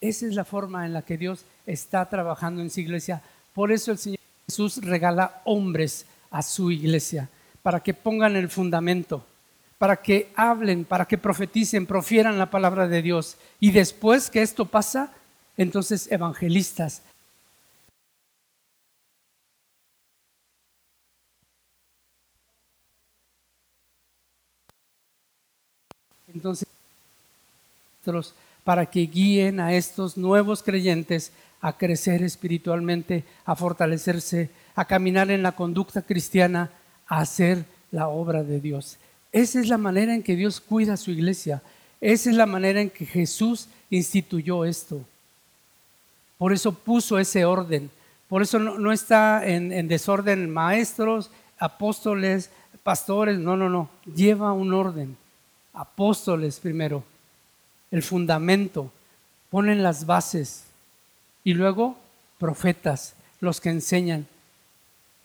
Esa 0.00 0.26
es 0.26 0.34
la 0.34 0.44
forma 0.44 0.86
en 0.86 0.92
la 0.92 1.02
que 1.02 1.18
Dios 1.18 1.44
está 1.66 2.08
trabajando 2.08 2.62
en 2.62 2.70
su 2.70 2.80
iglesia. 2.80 3.22
Por 3.54 3.70
eso 3.72 3.92
el 3.92 3.98
Señor 3.98 4.20
Jesús 4.46 4.78
regala 4.78 5.42
hombres 5.44 6.06
a 6.30 6.42
su 6.42 6.70
iglesia, 6.70 7.28
para 7.62 7.80
que 7.80 7.94
pongan 7.94 8.36
el 8.36 8.48
fundamento 8.48 9.24
para 9.80 9.96
que 9.96 10.30
hablen, 10.36 10.84
para 10.84 11.06
que 11.06 11.16
profeticen, 11.16 11.86
profieran 11.86 12.36
la 12.36 12.50
palabra 12.50 12.86
de 12.86 13.00
Dios. 13.00 13.38
Y 13.60 13.70
después 13.70 14.28
que 14.28 14.42
esto 14.42 14.66
pasa, 14.66 15.10
entonces 15.56 16.12
evangelistas. 16.12 17.00
Entonces, 26.28 26.68
para 28.64 28.86
que 28.86 29.00
guíen 29.00 29.60
a 29.60 29.74
estos 29.74 30.16
nuevos 30.16 30.62
creyentes 30.62 31.32
a 31.60 31.76
crecer 31.76 32.22
espiritualmente, 32.22 33.24
a 33.44 33.54
fortalecerse, 33.54 34.50
a 34.74 34.84
caminar 34.84 35.30
en 35.30 35.42
la 35.42 35.52
conducta 35.52 36.02
cristiana, 36.02 36.70
a 37.06 37.20
hacer 37.20 37.64
la 37.90 38.08
obra 38.08 38.42
de 38.42 38.60
Dios. 38.60 38.96
Esa 39.32 39.60
es 39.60 39.68
la 39.68 39.78
manera 39.78 40.14
en 40.14 40.22
que 40.22 40.36
Dios 40.36 40.60
cuida 40.60 40.94
a 40.94 40.96
su 40.96 41.10
iglesia. 41.10 41.62
Esa 42.00 42.30
es 42.30 42.36
la 42.36 42.46
manera 42.46 42.80
en 42.80 42.90
que 42.90 43.04
Jesús 43.04 43.68
instituyó 43.90 44.64
esto. 44.64 45.04
Por 46.38 46.52
eso 46.52 46.72
puso 46.72 47.18
ese 47.18 47.44
orden. 47.44 47.90
Por 48.28 48.42
eso 48.42 48.58
no, 48.58 48.92
está 48.92 49.46
en, 49.46 49.72
en, 49.72 49.88
desorden 49.88 50.48
maestros, 50.50 51.30
apóstoles, 51.58 52.50
pastores. 52.82 53.38
No, 53.38 53.56
no, 53.56 53.68
no. 53.68 53.90
Lleva 54.14 54.52
un 54.52 54.72
orden. 54.72 55.16
Apóstoles 55.74 56.58
primero. 56.58 57.04
El 57.90 58.02
fundamento. 58.02 58.90
Ponen 59.50 59.82
las 59.82 60.06
bases. 60.06 60.64
Y 61.44 61.54
luego 61.54 61.96
profetas, 62.38 63.14
los 63.40 63.60
que 63.60 63.70
enseñan. 63.70 64.26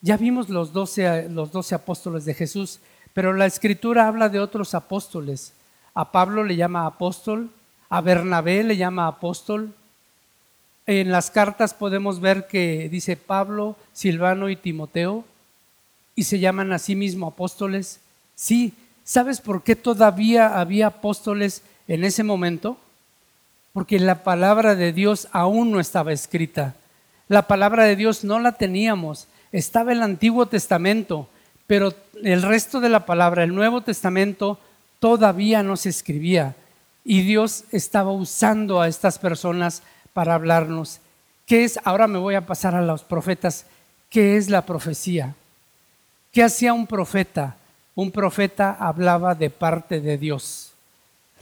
Ya 0.00 0.16
vimos 0.16 0.48
los 0.48 0.72
doce, 0.72 1.28
los 1.28 1.52
doce 1.52 1.74
apóstoles 1.74 2.24
de 2.24 2.34
Jesús. 2.34 2.80
Pero 3.14 3.32
la 3.32 3.46
escritura 3.46 4.06
habla 4.06 4.28
de 4.28 4.40
otros 4.40 4.74
apóstoles. 4.74 5.52
A 5.94 6.12
Pablo 6.12 6.44
le 6.44 6.56
llama 6.56 6.86
apóstol, 6.86 7.50
a 7.88 8.02
Bernabé 8.02 8.62
le 8.62 8.76
llama 8.76 9.06
apóstol. 9.06 9.72
En 10.86 11.10
las 11.10 11.30
cartas 11.30 11.72
podemos 11.72 12.20
ver 12.20 12.46
que 12.46 12.90
dice 12.90 13.16
Pablo, 13.16 13.76
Silvano 13.94 14.50
y 14.50 14.56
Timoteo, 14.56 15.24
y 16.14 16.24
se 16.24 16.38
llaman 16.38 16.72
a 16.72 16.78
sí 16.78 16.94
mismo 16.94 17.26
apóstoles. 17.26 18.00
Sí, 18.34 18.74
¿sabes 19.04 19.40
por 19.40 19.62
qué 19.62 19.74
todavía 19.74 20.60
había 20.60 20.88
apóstoles 20.88 21.62
en 21.88 22.04
ese 22.04 22.22
momento? 22.22 22.78
Porque 23.72 23.98
la 23.98 24.22
palabra 24.22 24.74
de 24.74 24.92
Dios 24.92 25.28
aún 25.32 25.70
no 25.70 25.80
estaba 25.80 26.12
escrita. 26.12 26.74
La 27.28 27.46
palabra 27.46 27.84
de 27.84 27.96
Dios 27.96 28.24
no 28.24 28.38
la 28.38 28.52
teníamos. 28.52 29.28
Estaba 29.52 29.92
el 29.92 30.02
Antiguo 30.02 30.46
Testamento, 30.46 31.28
pero 31.66 31.94
el 32.22 32.42
resto 32.42 32.80
de 32.80 32.88
la 32.88 33.04
palabra, 33.04 33.44
el 33.44 33.54
Nuevo 33.54 33.80
Testamento, 33.82 34.58
todavía 34.98 35.62
no 35.62 35.76
se 35.76 35.88
escribía. 35.88 36.54
Y 37.04 37.22
Dios 37.22 37.64
estaba 37.70 38.12
usando 38.12 38.80
a 38.80 38.88
estas 38.88 39.18
personas 39.18 39.82
para 40.12 40.34
hablarnos. 40.34 41.00
¿Qué 41.46 41.64
es? 41.64 41.78
Ahora 41.84 42.06
me 42.06 42.18
voy 42.18 42.34
a 42.34 42.46
pasar 42.46 42.74
a 42.74 42.82
los 42.82 43.04
profetas. 43.04 43.66
¿Qué 44.10 44.36
es 44.36 44.48
la 44.48 44.64
profecía? 44.64 45.34
¿Qué 46.32 46.42
hacía 46.42 46.72
un 46.72 46.86
profeta? 46.86 47.56
Un 47.94 48.10
profeta 48.10 48.76
hablaba 48.78 49.34
de 49.34 49.50
parte 49.50 50.00
de 50.00 50.18
Dios. 50.18 50.65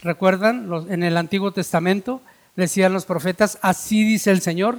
¿Recuerdan? 0.01 0.69
En 0.89 1.03
el 1.03 1.17
Antiguo 1.17 1.51
Testamento 1.51 2.21
decían 2.55 2.93
los 2.93 3.05
profetas, 3.05 3.57
así 3.61 4.03
dice 4.03 4.31
el 4.31 4.41
Señor, 4.41 4.77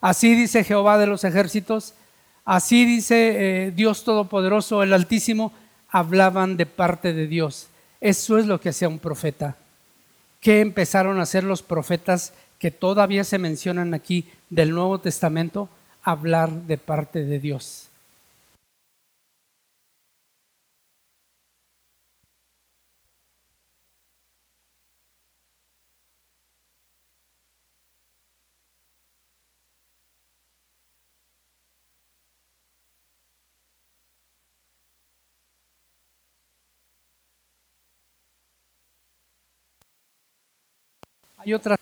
así 0.00 0.34
dice 0.34 0.64
Jehová 0.64 0.98
de 0.98 1.06
los 1.06 1.24
ejércitos, 1.24 1.94
Así 2.46 2.86
dice 2.86 3.66
eh, 3.66 3.70
Dios 3.72 4.04
Todopoderoso, 4.04 4.84
el 4.84 4.92
Altísimo, 4.92 5.52
hablaban 5.90 6.56
de 6.56 6.64
parte 6.64 7.12
de 7.12 7.26
Dios. 7.26 7.66
Eso 8.00 8.38
es 8.38 8.46
lo 8.46 8.60
que 8.60 8.68
hacía 8.68 8.88
un 8.88 9.00
profeta. 9.00 9.56
¿Qué 10.40 10.60
empezaron 10.60 11.18
a 11.18 11.24
hacer 11.24 11.42
los 11.42 11.62
profetas 11.62 12.32
que 12.60 12.70
todavía 12.70 13.24
se 13.24 13.38
mencionan 13.38 13.94
aquí 13.94 14.30
del 14.48 14.70
Nuevo 14.70 15.00
Testamento? 15.00 15.68
Hablar 16.04 16.52
de 16.52 16.78
parte 16.78 17.24
de 17.24 17.40
Dios. 17.40 17.85
Y 41.46 41.54
otra 41.54 41.78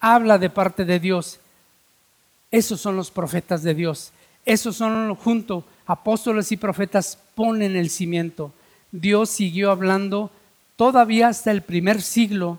habla 0.00 0.36
de 0.36 0.50
parte 0.50 0.84
de 0.84 0.98
Dios. 0.98 1.38
Esos 2.50 2.80
son 2.80 2.96
los 2.96 3.10
profetas 3.12 3.62
de 3.62 3.72
Dios. 3.72 4.12
Esos 4.44 4.76
son 4.76 5.14
junto, 5.14 5.64
apóstoles 5.86 6.50
y 6.50 6.56
profetas 6.56 7.16
ponen 7.36 7.76
el 7.76 7.88
cimiento. 7.88 8.52
Dios 8.90 9.30
siguió 9.30 9.70
hablando 9.70 10.32
todavía 10.74 11.28
hasta 11.28 11.52
el 11.52 11.62
primer 11.62 12.02
siglo. 12.02 12.58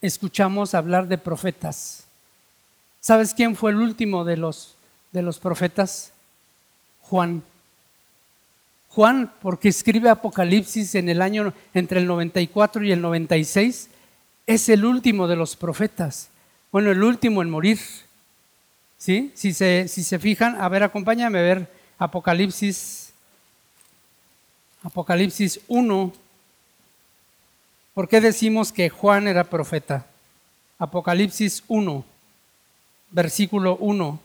Escuchamos 0.00 0.74
hablar 0.74 1.06
de 1.06 1.18
profetas. 1.18 2.04
¿Sabes 3.00 3.34
quién 3.34 3.56
fue 3.56 3.72
el 3.72 3.76
último 3.76 4.24
de 4.24 4.38
los, 4.38 4.74
de 5.12 5.20
los 5.20 5.38
profetas? 5.38 6.12
Juan. 7.02 7.42
Juan, 8.88 9.30
porque 9.42 9.68
escribe 9.68 10.08
Apocalipsis 10.08 10.94
en 10.94 11.10
el 11.10 11.20
año 11.20 11.52
entre 11.74 12.00
el 12.00 12.06
94 12.06 12.82
y 12.84 12.92
el 12.92 13.02
96, 13.02 13.90
es 14.46 14.68
el 14.68 14.84
último 14.84 15.26
de 15.26 15.36
los 15.36 15.56
profetas. 15.56 16.28
Bueno, 16.70 16.90
el 16.90 17.02
último 17.02 17.42
en 17.42 17.50
morir. 17.50 17.80
¿Sí? 18.98 19.30
Si 19.34 19.52
se, 19.52 19.88
si 19.88 20.02
se 20.02 20.18
fijan, 20.18 20.60
a 20.60 20.68
ver, 20.68 20.82
acompáñame 20.82 21.38
a 21.38 21.42
ver 21.42 21.70
Apocalipsis, 21.98 23.12
Apocalipsis 24.82 25.60
1. 25.68 26.12
¿Por 27.92 28.08
qué 28.08 28.20
decimos 28.20 28.72
que 28.72 28.88
Juan 28.88 29.28
era 29.28 29.44
profeta? 29.44 30.06
Apocalipsis 30.78 31.62
1, 31.68 32.04
versículo 33.10 33.76
1. 33.76 34.20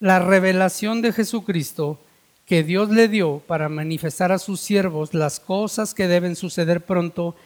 La 0.00 0.18
revelación 0.18 1.02
de 1.02 1.12
Jesucristo 1.12 1.98
que 2.46 2.62
Dios 2.62 2.90
le 2.90 3.08
dio 3.08 3.38
para 3.38 3.68
manifestar 3.68 4.32
a 4.32 4.38
sus 4.38 4.60
siervos 4.60 5.14
las 5.14 5.38
cosas 5.38 5.94
que 5.94 6.08
deben 6.08 6.34
suceder 6.36 6.84
pronto 6.84 7.36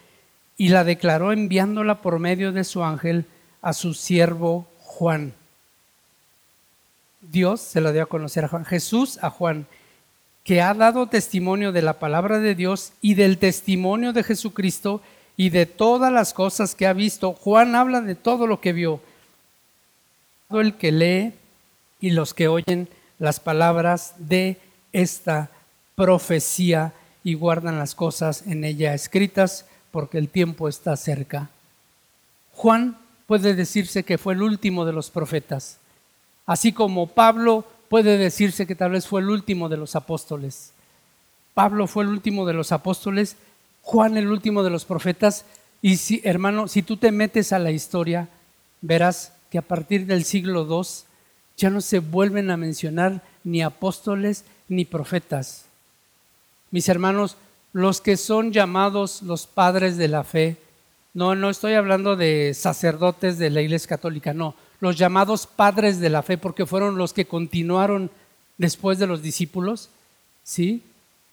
y 0.56 0.68
la 0.70 0.84
declaró 0.84 1.32
enviándola 1.32 2.00
por 2.00 2.18
medio 2.18 2.52
de 2.52 2.64
su 2.64 2.82
ángel 2.82 3.26
a 3.62 3.72
su 3.72 3.94
siervo 3.94 4.66
Juan. 4.78 5.34
Dios 7.20 7.60
se 7.60 7.80
la 7.80 7.92
dio 7.92 8.02
a 8.02 8.06
conocer 8.06 8.44
a 8.44 8.48
Juan, 8.48 8.64
Jesús 8.64 9.18
a 9.22 9.30
Juan, 9.30 9.66
que 10.44 10.62
ha 10.62 10.72
dado 10.74 11.08
testimonio 11.08 11.72
de 11.72 11.82
la 11.82 11.98
palabra 11.98 12.38
de 12.38 12.54
Dios 12.54 12.92
y 13.00 13.14
del 13.14 13.38
testimonio 13.38 14.12
de 14.12 14.22
Jesucristo 14.22 15.02
y 15.36 15.50
de 15.50 15.66
todas 15.66 16.12
las 16.12 16.32
cosas 16.32 16.74
que 16.74 16.86
ha 16.86 16.92
visto. 16.92 17.32
Juan 17.32 17.74
habla 17.74 18.00
de 18.00 18.14
todo 18.14 18.46
lo 18.46 18.60
que 18.60 18.72
vio. 18.72 19.00
Todo 20.48 20.60
el 20.60 20.74
que 20.74 20.92
lee 20.92 21.32
y 22.00 22.10
los 22.10 22.32
que 22.32 22.48
oyen 22.48 22.88
las 23.18 23.40
palabras 23.40 24.14
de 24.18 24.58
esta 24.92 25.50
profecía 25.96 26.92
y 27.24 27.34
guardan 27.34 27.78
las 27.78 27.94
cosas 27.94 28.46
en 28.46 28.62
ella 28.62 28.94
escritas, 28.94 29.66
porque 29.96 30.18
el 30.18 30.28
tiempo 30.28 30.68
está 30.68 30.94
cerca. 30.94 31.48
Juan 32.52 32.98
puede 33.26 33.54
decirse 33.54 34.02
que 34.02 34.18
fue 34.18 34.35
el 34.35 34.42
último 34.42 34.85
de 34.85 34.92
los 34.92 35.09
profetas, 35.09 35.78
así 36.44 36.74
como 36.74 37.06
Pablo 37.06 37.64
puede 37.88 38.18
decirse 38.18 38.66
que 38.66 38.74
tal 38.74 38.90
vez 38.90 39.06
fue 39.06 39.22
el 39.22 39.30
último 39.30 39.70
de 39.70 39.78
los 39.78 39.96
apóstoles. 39.96 40.72
Pablo 41.54 41.87
fue 41.87 42.04
el 42.04 42.11
último 42.11 42.44
de 42.44 42.52
los 42.52 42.72
apóstoles, 42.72 43.37
Juan 43.80 44.18
el 44.18 44.30
último 44.30 44.62
de 44.62 44.68
los 44.68 44.85
profetas, 44.85 45.46
y 45.80 45.96
si, 45.96 46.20
hermano, 46.24 46.68
si 46.68 46.82
tú 46.82 46.98
te 46.98 47.11
metes 47.11 47.54
a 47.54 47.59
la 47.59 47.70
historia, 47.70 48.28
verás 48.82 49.32
que 49.50 49.56
a 49.56 49.62
partir 49.62 50.04
del 50.04 50.24
siglo 50.24 50.66
II 50.68 50.87
ya 51.56 51.70
no 51.70 51.80
se 51.80 52.00
vuelven 52.00 52.50
a 52.50 52.59
mencionar 52.59 53.22
ni 53.44 53.62
apóstoles 53.62 54.44
ni 54.68 54.85
profetas. 54.85 55.64
Mis 56.70 56.87
hermanos, 56.90 57.38
los 57.76 58.00
que 58.00 58.16
son 58.16 58.54
llamados 58.54 59.20
los 59.20 59.46
padres 59.46 59.98
de 59.98 60.08
la 60.08 60.24
fe, 60.24 60.56
no, 61.12 61.34
no 61.34 61.50
estoy 61.50 61.74
hablando 61.74 62.16
de 62.16 62.54
sacerdotes 62.54 63.36
de 63.36 63.50
la 63.50 63.60
Iglesia 63.60 63.86
Católica, 63.86 64.32
no, 64.32 64.54
los 64.80 64.96
llamados 64.96 65.46
padres 65.46 66.00
de 66.00 66.08
la 66.08 66.22
fe, 66.22 66.38
porque 66.38 66.64
fueron 66.64 66.96
los 66.96 67.12
que 67.12 67.26
continuaron 67.26 68.10
después 68.56 68.98
de 68.98 69.06
los 69.06 69.20
discípulos, 69.20 69.90
¿sí? 70.42 70.84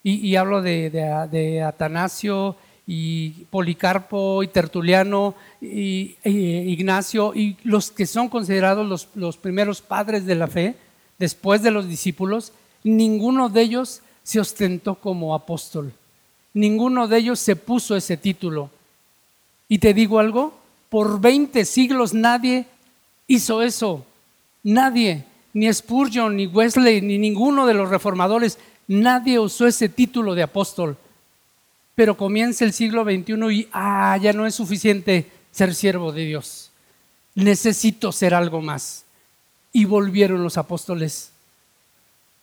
Y, 0.03 0.35
hablo 0.35 0.61
de, 0.61 1.63
Atanasio 1.65 2.57
y 2.85 3.45
Policarpo 3.49 4.43
y 4.43 4.49
Tertuliano 4.49 5.35
y, 5.61 6.17
Ignacio 6.25 7.33
y 7.33 7.55
los 7.63 7.89
que 7.89 8.05
son 8.05 8.27
considerados 8.27 9.07
los 9.15 9.37
primeros 9.37 9.81
padres 9.81 10.25
de 10.25 10.35
la 10.35 10.47
fe 10.47 10.75
después 11.17 11.63
de 11.63 11.71
los 11.71 11.87
discípulos, 11.87 12.51
ninguno 12.83 13.47
de 13.47 13.61
ellos 13.61 14.01
se 14.23 14.41
ostentó 14.41 14.95
como 14.95 15.35
apóstol. 15.35 15.93
Ninguno 16.53 17.07
de 17.07 17.17
ellos 17.17 17.39
se 17.39 17.55
puso 17.55 17.95
ese 17.95 18.17
título. 18.17 18.69
Y 19.67 19.79
te 19.79 19.93
digo 19.93 20.19
algo, 20.19 20.53
por 20.89 21.19
20 21.19 21.65
siglos 21.65 22.13
nadie 22.13 22.67
hizo 23.27 23.61
eso. 23.61 24.05
Nadie, 24.61 25.25
ni 25.53 25.71
Spurgeon, 25.73 26.35
ni 26.35 26.47
Wesley, 26.47 27.01
ni 27.01 27.17
ninguno 27.17 27.65
de 27.65 27.73
los 27.73 27.89
reformadores, 27.89 28.59
nadie 28.87 29.39
usó 29.39 29.67
ese 29.67 29.89
título 29.89 30.35
de 30.35 30.43
apóstol. 30.43 30.97
Pero 31.95 32.17
comienza 32.17 32.65
el 32.65 32.73
siglo 32.73 33.03
XXI 33.03 33.33
y, 33.51 33.67
ah, 33.71 34.17
ya 34.21 34.33
no 34.33 34.45
es 34.45 34.55
suficiente 34.55 35.31
ser 35.51 35.75
siervo 35.75 36.11
de 36.11 36.25
Dios. 36.25 36.71
Necesito 37.35 38.11
ser 38.11 38.33
algo 38.33 38.61
más. 38.61 39.05
Y 39.71 39.85
volvieron 39.85 40.43
los 40.43 40.57
apóstoles. 40.57 41.31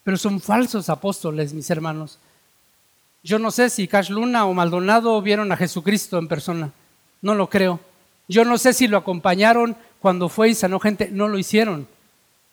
Pero 0.03 0.17
son 0.17 0.41
falsos 0.41 0.89
apóstoles, 0.89 1.53
mis 1.53 1.71
hermanos. 1.71 2.19
Yo 3.23 3.39
no 3.39 3.51
sé 3.51 3.69
si 3.71 3.87
Cash 3.87 4.11
Luna 4.11 4.47
o 4.47 4.55
Maldonado 4.55 5.21
vieron 5.21 5.53
a 5.53 5.57
Jesucristo 5.57 6.19
en 6.19 6.29
persona. 6.29 6.73
No 7.21 7.35
lo 7.35 7.51
creo. 7.51 7.81
Yo 8.29 8.45
no 8.45 8.59
sé 8.59 8.73
si 8.73 8.87
lo 8.87 8.97
acompañaron 8.97 9.77
cuando 10.01 10.29
fue 10.29 10.51
y 10.51 10.55
sanó 10.55 10.81
gente. 10.81 11.11
No 11.11 11.29
lo 11.29 11.39
hicieron. 11.39 11.87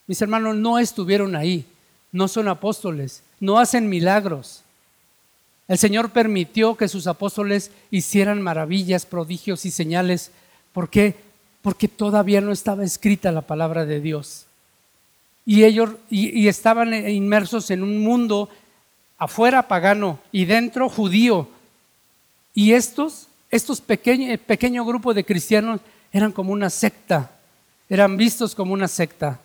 Mis 0.08 0.22
hermanos 0.22 0.56
no 0.56 0.80
estuvieron 0.80 1.36
ahí. 1.36 1.66
No 2.12 2.28
son 2.28 2.48
apóstoles. 2.48 3.24
No 3.40 3.60
hacen 3.60 3.88
milagros. 3.88 4.64
El 5.68 5.78
Señor 5.78 6.12
permitió 6.12 6.76
que 6.76 6.88
sus 6.88 7.08
apóstoles 7.08 7.72
hicieran 7.92 8.42
maravillas, 8.42 9.06
prodigios 9.06 9.66
y 9.66 9.72
señales. 9.72 10.32
¿Por 10.72 10.90
qué? 10.90 11.16
Porque 11.62 11.88
todavía 11.88 12.40
no 12.40 12.52
estaba 12.52 12.86
escrita 12.86 13.32
la 13.32 13.42
palabra 13.42 13.86
de 13.86 14.00
Dios. 14.00 14.46
Y 15.46 15.64
ellos 15.64 15.92
y, 16.10 16.48
estaban 16.48 16.94
inmersos 16.94 17.72
en 17.72 17.84
un 17.84 18.00
mundo 18.00 18.50
afuera 19.18 19.68
pagano 19.68 20.20
y 20.32 20.46
dentro 20.46 20.90
judío. 20.90 21.50
Y 22.54 22.74
estos, 22.74 23.28
estos 23.52 23.82
pequeños 23.82 24.40
pequeño 24.40 24.86
grupo 24.86 25.14
de 25.14 25.24
cristianos 25.24 25.82
eran 26.12 26.32
como 26.32 26.54
una 26.54 26.70
secta, 26.70 27.32
eran 27.90 28.18
vistos 28.18 28.56
como 28.56 28.74
una 28.74 28.88
secta. 28.88 29.40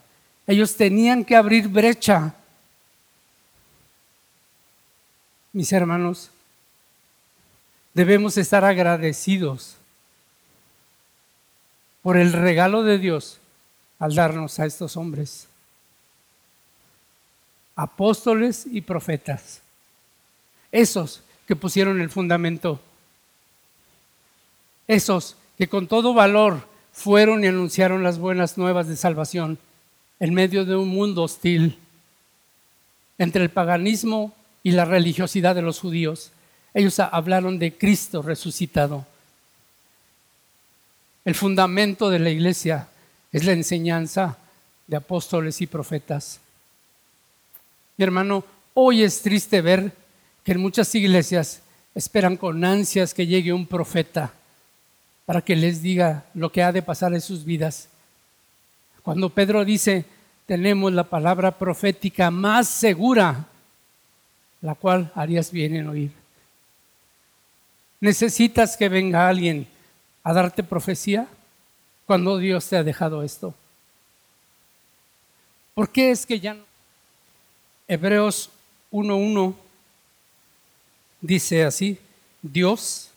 Ellos 0.47 0.77
tenían 0.77 1.25
que 1.25 1.37
abrir 1.37 1.69
brecha 1.69 2.35
mis 5.53 5.73
hermanos, 5.73 6.31
debemos 7.93 8.39
estar 8.39 8.65
agradecidos 8.65 9.77
por 12.01 12.17
el 12.17 12.33
regalo 12.33 12.83
de 12.83 12.99
Dios 12.99 13.39
al 13.99 14.15
darnos 14.15 14.59
a 14.59 14.67
estos 14.67 14.97
hombres, 14.97 15.47
apóstoles 17.75 18.67
y 18.71 18.81
profetas, 18.83 19.63
esos 20.71 21.23
que 21.47 21.57
pusieron 21.57 22.01
el 22.01 22.11
fundamento, 22.11 22.81
esos 24.87 25.37
que 25.57 25.69
con 25.69 25.87
todo 25.87 26.15
valor 26.15 26.67
fueron 26.93 27.45
y 27.45 27.47
anunciaron 27.47 28.03
las 28.03 28.19
buenas 28.19 28.59
nuevas 28.59 28.89
de 28.89 28.97
salvación 28.97 29.59
en 30.21 30.35
medio 30.35 30.65
de 30.65 30.77
un 30.77 30.89
mundo 30.89 31.23
hostil 31.23 31.79
entre 33.19 33.43
el 33.43 33.51
paganismo 33.51 34.35
y 34.63 34.73
la 34.73 34.85
religiosidad 34.85 35.55
de 35.55 35.63
los 35.63 35.81
judíos. 35.81 36.33
Ellos 36.75 36.99
hablaron 37.01 37.59
de 37.59 37.77
Cristo 37.77 38.23
resucitado. 38.23 39.07
El 41.25 41.35
fundamento 41.35 42.11
de 42.11 42.19
la 42.19 42.31
iglesia 42.31 42.89
es 43.33 43.45
la 43.45 43.53
enseñanza 43.53 44.39
de 44.87 44.97
apóstoles 44.97 45.61
y 45.61 45.67
profetas. 45.67 46.41
Mi 47.97 48.05
hermano, 48.05 48.45
hoy 48.75 49.03
es 49.03 49.23
triste 49.23 49.61
ver 49.61 49.93
que 50.45 50.53
en 50.53 50.61
muchas 50.61 50.95
iglesias 50.95 51.63
esperan 51.95 52.37
con 52.37 52.65
ansias 52.65 53.15
que 53.15 53.27
llegue 53.27 53.53
un 53.53 53.67
profeta 53.67 54.33
para 55.27 55.43
que 55.43 55.55
les 55.55 55.83
diga 55.83 56.25
lo 56.35 56.51
que 56.51 56.63
ha 56.63 56.73
de 56.73 56.83
pasar 56.83 57.15
en 57.15 57.21
sus 57.21 57.45
vidas. 57.45 57.89
Cuando 59.03 59.31
Pedro 59.31 59.65
dice, 59.65 60.05
tenemos 60.47 60.93
la 60.93 61.05
palabra 61.05 61.59
profética 61.59 62.31
más 62.31 62.69
segura 62.69 63.47
la 64.63 64.77
cual 64.77 65.11
harías 65.15 65.51
bien 65.51 65.77
en 65.77 65.89
oír. 65.89 66.13
¿Necesitas 68.01 68.77
que 68.77 68.89
venga 68.89 69.29
alguien 69.29 69.67
a 70.23 70.33
darte 70.33 70.63
profecía 70.63 71.27
cuando 72.07 72.39
Dios 72.39 72.69
te 72.69 72.77
ha 72.77 72.85
dejado 72.85 73.23
esto? 73.23 73.55
¿Por 75.75 75.91
qué 75.91 76.11
es 76.11 76.25
que 76.25 76.41
ya 76.41 76.55
no? 76.55 76.72
Hebreos 77.93 78.49
1.1 78.91 79.53
dice 81.21 81.63
así, 81.65 81.99
Dios, 82.41 83.11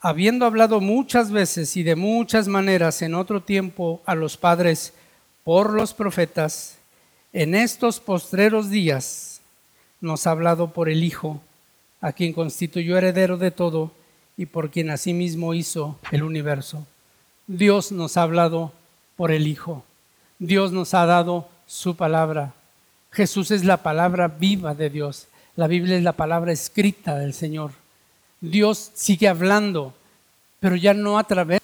habiendo 0.00 0.44
hablado 0.44 0.80
muchas 0.80 1.30
veces 1.30 1.76
y 1.76 1.84
de 1.84 1.94
muchas 1.94 2.48
maneras 2.48 3.00
en 3.02 3.14
otro 3.14 3.42
tiempo 3.42 4.02
a 4.04 4.16
los 4.16 4.36
padres 4.36 4.92
por 5.44 5.72
los 5.72 5.94
profetas, 5.94 6.78
en 7.32 7.54
estos 7.54 8.00
postreros 8.00 8.70
días 8.70 9.40
nos 10.00 10.26
ha 10.26 10.32
hablado 10.32 10.72
por 10.72 10.88
el 10.88 11.04
Hijo, 11.04 11.40
a 12.00 12.10
quien 12.10 12.32
constituyó 12.32 12.98
heredero 12.98 13.36
de 13.36 13.52
todo 13.52 13.92
y 14.36 14.46
por 14.46 14.72
quien 14.72 14.90
asimismo 14.90 15.54
hizo 15.54 15.96
el 16.10 16.24
universo. 16.24 16.88
Dios 17.46 17.92
nos 17.92 18.16
ha 18.16 18.22
hablado 18.22 18.72
por 19.14 19.30
el 19.30 19.46
Hijo. 19.46 19.84
Dios 20.40 20.72
nos 20.72 20.92
ha 20.92 21.06
dado 21.06 21.48
su 21.68 21.94
palabra. 21.94 22.52
Jesús 23.12 23.50
es 23.50 23.64
la 23.64 23.78
palabra 23.78 24.28
viva 24.28 24.74
de 24.74 24.88
Dios. 24.88 25.28
La 25.54 25.66
Biblia 25.66 25.96
es 25.96 26.02
la 26.02 26.12
palabra 26.12 26.50
escrita 26.52 27.18
del 27.18 27.34
Señor. 27.34 27.72
Dios 28.40 28.90
sigue 28.94 29.28
hablando, 29.28 29.94
pero 30.60 30.76
ya 30.76 30.94
no 30.94 31.18
a 31.18 31.24
través. 31.24 31.60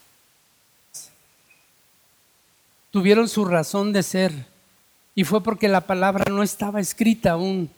Tuvieron 2.91 3.29
su 3.29 3.45
razón 3.45 3.93
de 3.93 4.03
ser 4.03 4.33
y 5.14 5.25
fue 5.25 5.43
porque 5.43 5.68
la 5.68 5.81
palabra 5.81 6.27
no 6.31 6.43
estaba 6.43 6.81
escrita 6.81 7.33
aún. 7.33 7.70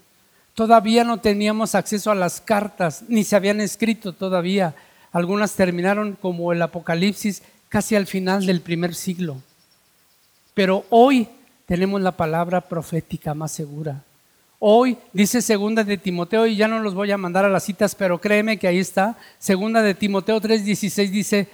Todavía 0.55 1.05
no 1.05 1.21
teníamos 1.21 1.75
acceso 1.75 2.11
a 2.11 2.17
las 2.17 2.41
cartas, 2.41 3.05
ni 3.09 3.25
se 3.25 3.37
habían 3.37 3.61
escrito 3.61 4.13
todavía. 4.13 4.75
Algunas 5.13 5.55
terminaron 5.55 6.19
como 6.21 6.53
el 6.53 6.61
Apocalipsis 6.61 7.43
casi 7.69 7.95
al 7.95 8.07
final 8.07 8.47
del 8.47 8.61
primer 8.61 8.95
siglo. 8.95 9.37
Pero 10.55 10.85
hoy 10.91 11.29
tenemos 11.71 12.01
la 12.01 12.11
palabra 12.11 12.63
profética 12.63 13.33
más 13.33 13.53
segura. 13.53 14.03
Hoy 14.59 14.99
dice 15.13 15.41
segunda 15.41 15.85
de 15.85 15.99
Timoteo, 15.99 16.45
y 16.49 16.57
ya 16.57 16.67
no 16.67 16.81
los 16.81 16.95
voy 16.95 17.13
a 17.13 17.17
mandar 17.17 17.45
a 17.45 17.49
las 17.49 17.63
citas, 17.63 17.95
pero 17.95 18.21
créeme 18.21 18.59
que 18.59 18.67
ahí 18.67 18.81
está. 18.81 19.17
Segunda 19.39 19.81
de 19.81 19.95
Timoteo 19.95 20.41
3:16 20.41 21.11
dice 21.13 21.49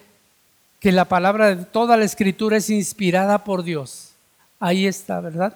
que 0.80 0.90
la 0.90 1.04
palabra 1.04 1.54
de 1.54 1.66
toda 1.66 1.98
la 1.98 2.06
escritura 2.06 2.56
es 2.56 2.70
inspirada 2.70 3.44
por 3.44 3.62
Dios. 3.62 4.12
Ahí 4.58 4.86
está, 4.86 5.20
¿verdad? 5.20 5.54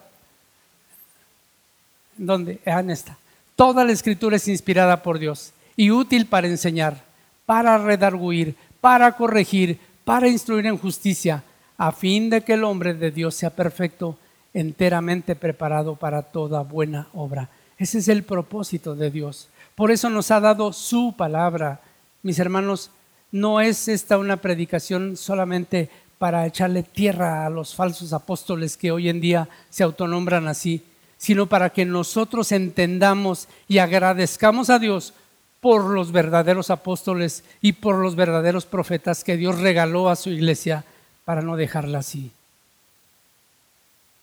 ¿Dónde? 2.19 2.61
Ah, 2.67 2.81
en 2.81 2.91
esta. 2.91 3.17
Toda 3.57 3.83
la 3.83 3.93
escritura 3.93 4.37
es 4.37 4.47
inspirada 4.47 5.03
por 5.03 5.19
Dios 5.19 5.55
y 5.75 5.91
útil 5.91 6.27
para 6.27 6.49
enseñar, 6.49 7.03
para 7.47 7.79
redarguir, 7.79 8.55
para 8.83 9.13
corregir, 9.13 9.81
para 10.05 10.29
instruir 10.29 10.67
en 10.67 10.77
justicia, 10.77 11.45
a 11.79 11.93
fin 11.93 12.29
de 12.29 12.43
que 12.43 12.53
el 12.53 12.65
hombre 12.65 12.93
de 12.93 13.11
Dios 13.11 13.35
sea 13.35 13.49
perfecto, 13.49 14.19
enteramente 14.55 15.37
preparado 15.37 15.97
para 15.97 16.23
toda 16.23 16.63
buena 16.63 17.09
obra. 17.13 17.49
Ese 17.79 17.99
es 17.99 18.09
el 18.09 18.25
propósito 18.25 18.95
de 18.95 19.11
Dios. 19.11 19.49
Por 19.75 19.91
eso 19.91 20.11
nos 20.11 20.31
ha 20.31 20.41
dado 20.41 20.73
su 20.73 21.15
palabra. 21.17 21.81
Mis 22.23 22.39
hermanos, 22.39 22.91
no 23.33 23.61
es 23.61 23.89
esta 23.89 24.19
una 24.19 24.37
predicación 24.39 25.17
solamente 25.17 25.89
para 26.19 26.47
echarle 26.47 26.83
tierra 26.83 27.47
a 27.47 27.51
los 27.51 27.75
falsos 27.75 28.13
apóstoles 28.13 28.77
que 28.77 28.93
hoy 28.93 29.09
en 29.09 29.21
día 29.21 29.49
se 29.71 29.85
autonombran 29.85 30.49
así, 30.49 30.85
sino 31.17 31.47
para 31.47 31.71
que 31.71 31.87
nosotros 31.87 32.53
entendamos 32.53 33.49
y 33.69 33.79
agradezcamos 33.79 34.69
a 34.69 34.79
Dios 34.79 35.15
por 35.61 35.85
los 35.85 36.13
verdaderos 36.13 36.71
apóstoles 36.71 37.45
y 37.61 37.73
por 37.73 37.97
los 37.97 38.17
verdaderos 38.17 38.67
profetas 38.67 39.25
que 39.25 39.37
Dios 39.37 39.61
regaló 39.61 40.11
a 40.11 40.17
su 40.17 40.31
iglesia 40.31 40.85
para 41.25 41.43
no 41.43 41.57
dejarla 41.57 42.01
así. 42.01 42.33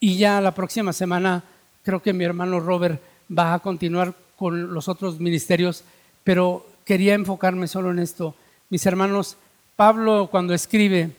Y 0.00 0.16
ya 0.16 0.40
la 0.40 0.54
próxima 0.54 0.92
semana 0.92 1.42
creo 1.82 2.02
que 2.02 2.12
mi 2.12 2.24
hermano 2.24 2.60
Robert 2.60 3.00
va 3.36 3.54
a 3.54 3.58
continuar 3.58 4.14
con 4.36 4.72
los 4.72 4.88
otros 4.88 5.18
ministerios, 5.18 5.82
pero 6.22 6.66
quería 6.84 7.14
enfocarme 7.14 7.66
solo 7.66 7.90
en 7.90 7.98
esto. 7.98 8.34
Mis 8.70 8.86
hermanos, 8.86 9.36
Pablo 9.76 10.28
cuando 10.30 10.54
escribe 10.54 11.10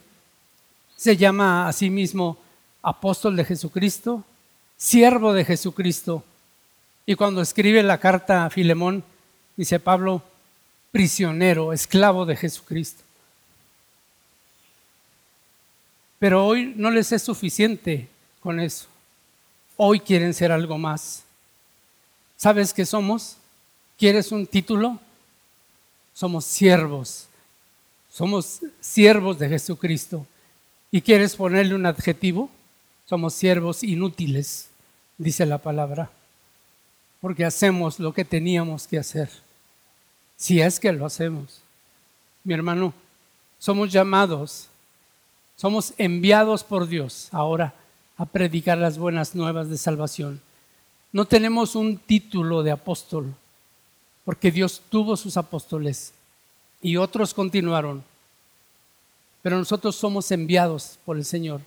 se 0.95 1.17
llama 1.17 1.67
a 1.67 1.73
sí 1.73 1.89
mismo 1.89 2.37
apóstol 2.81 3.35
de 3.35 3.45
Jesucristo, 3.45 4.23
siervo 4.77 5.33
de 5.33 5.45
Jesucristo. 5.45 6.23
Y 7.05 7.15
cuando 7.15 7.41
escribe 7.41 7.81
la 7.83 7.99
carta 7.99 8.45
a 8.45 8.49
Filemón, 8.49 9.03
dice 9.57 9.79
Pablo, 9.79 10.21
prisionero, 10.91 11.73
esclavo 11.73 12.25
de 12.25 12.35
Jesucristo. 12.35 13.03
Pero 16.19 16.45
hoy 16.45 16.73
no 16.75 16.91
les 16.91 17.11
es 17.11 17.23
suficiente 17.23 18.09
con 18.41 18.59
eso. 18.59 18.87
Hoy 19.77 19.99
quieren 19.99 20.33
ser 20.33 20.51
algo 20.51 20.77
más. 20.77 21.23
¿Sabes 22.37 22.73
qué 22.73 22.85
somos? 22.85 23.37
¿Quieres 23.97 24.31
un 24.31 24.45
título? 24.45 24.99
Somos 26.13 26.45
siervos. 26.45 27.27
Somos 28.11 28.59
siervos 28.79 29.39
de 29.39 29.49
Jesucristo. 29.49 30.25
¿Y 30.91 31.01
quieres 31.01 31.35
ponerle 31.35 31.75
un 31.75 31.85
adjetivo? 31.85 32.49
Somos 33.05 33.33
siervos 33.33 33.83
inútiles, 33.83 34.69
dice 35.17 35.45
la 35.45 35.57
palabra, 35.57 36.11
porque 37.21 37.43
hacemos 37.43 37.99
lo 37.99 38.13
que 38.13 38.23
teníamos 38.23 38.85
que 38.85 38.99
hacer, 38.99 39.31
si 40.37 40.61
es 40.61 40.79
que 40.79 40.91
lo 40.91 41.07
hacemos. 41.07 41.61
Mi 42.43 42.53
hermano, 42.53 42.93
somos 43.57 43.91
llamados, 43.91 44.67
somos 45.55 45.93
enviados 45.97 46.63
por 46.63 46.87
Dios 46.87 47.29
ahora 47.31 47.73
a 48.19 48.25
predicar 48.25 48.77
las 48.77 48.97
buenas 48.97 49.33
nuevas 49.33 49.69
de 49.69 49.77
salvación. 49.77 50.41
No 51.13 51.23
tenemos 51.23 51.73
un 51.75 51.97
título 51.97 52.63
de 52.63 52.71
apóstol, 52.71 53.33
porque 54.25 54.51
Dios 54.51 54.81
tuvo 54.89 55.15
sus 55.15 55.37
apóstoles 55.37 56.11
y 56.81 56.97
otros 56.97 57.33
continuaron. 57.33 58.03
Pero 59.41 59.57
nosotros 59.57 59.95
somos 59.95 60.29
enviados 60.31 60.99
por 61.05 61.15
el 61.15 61.23
Señor 61.23 61.61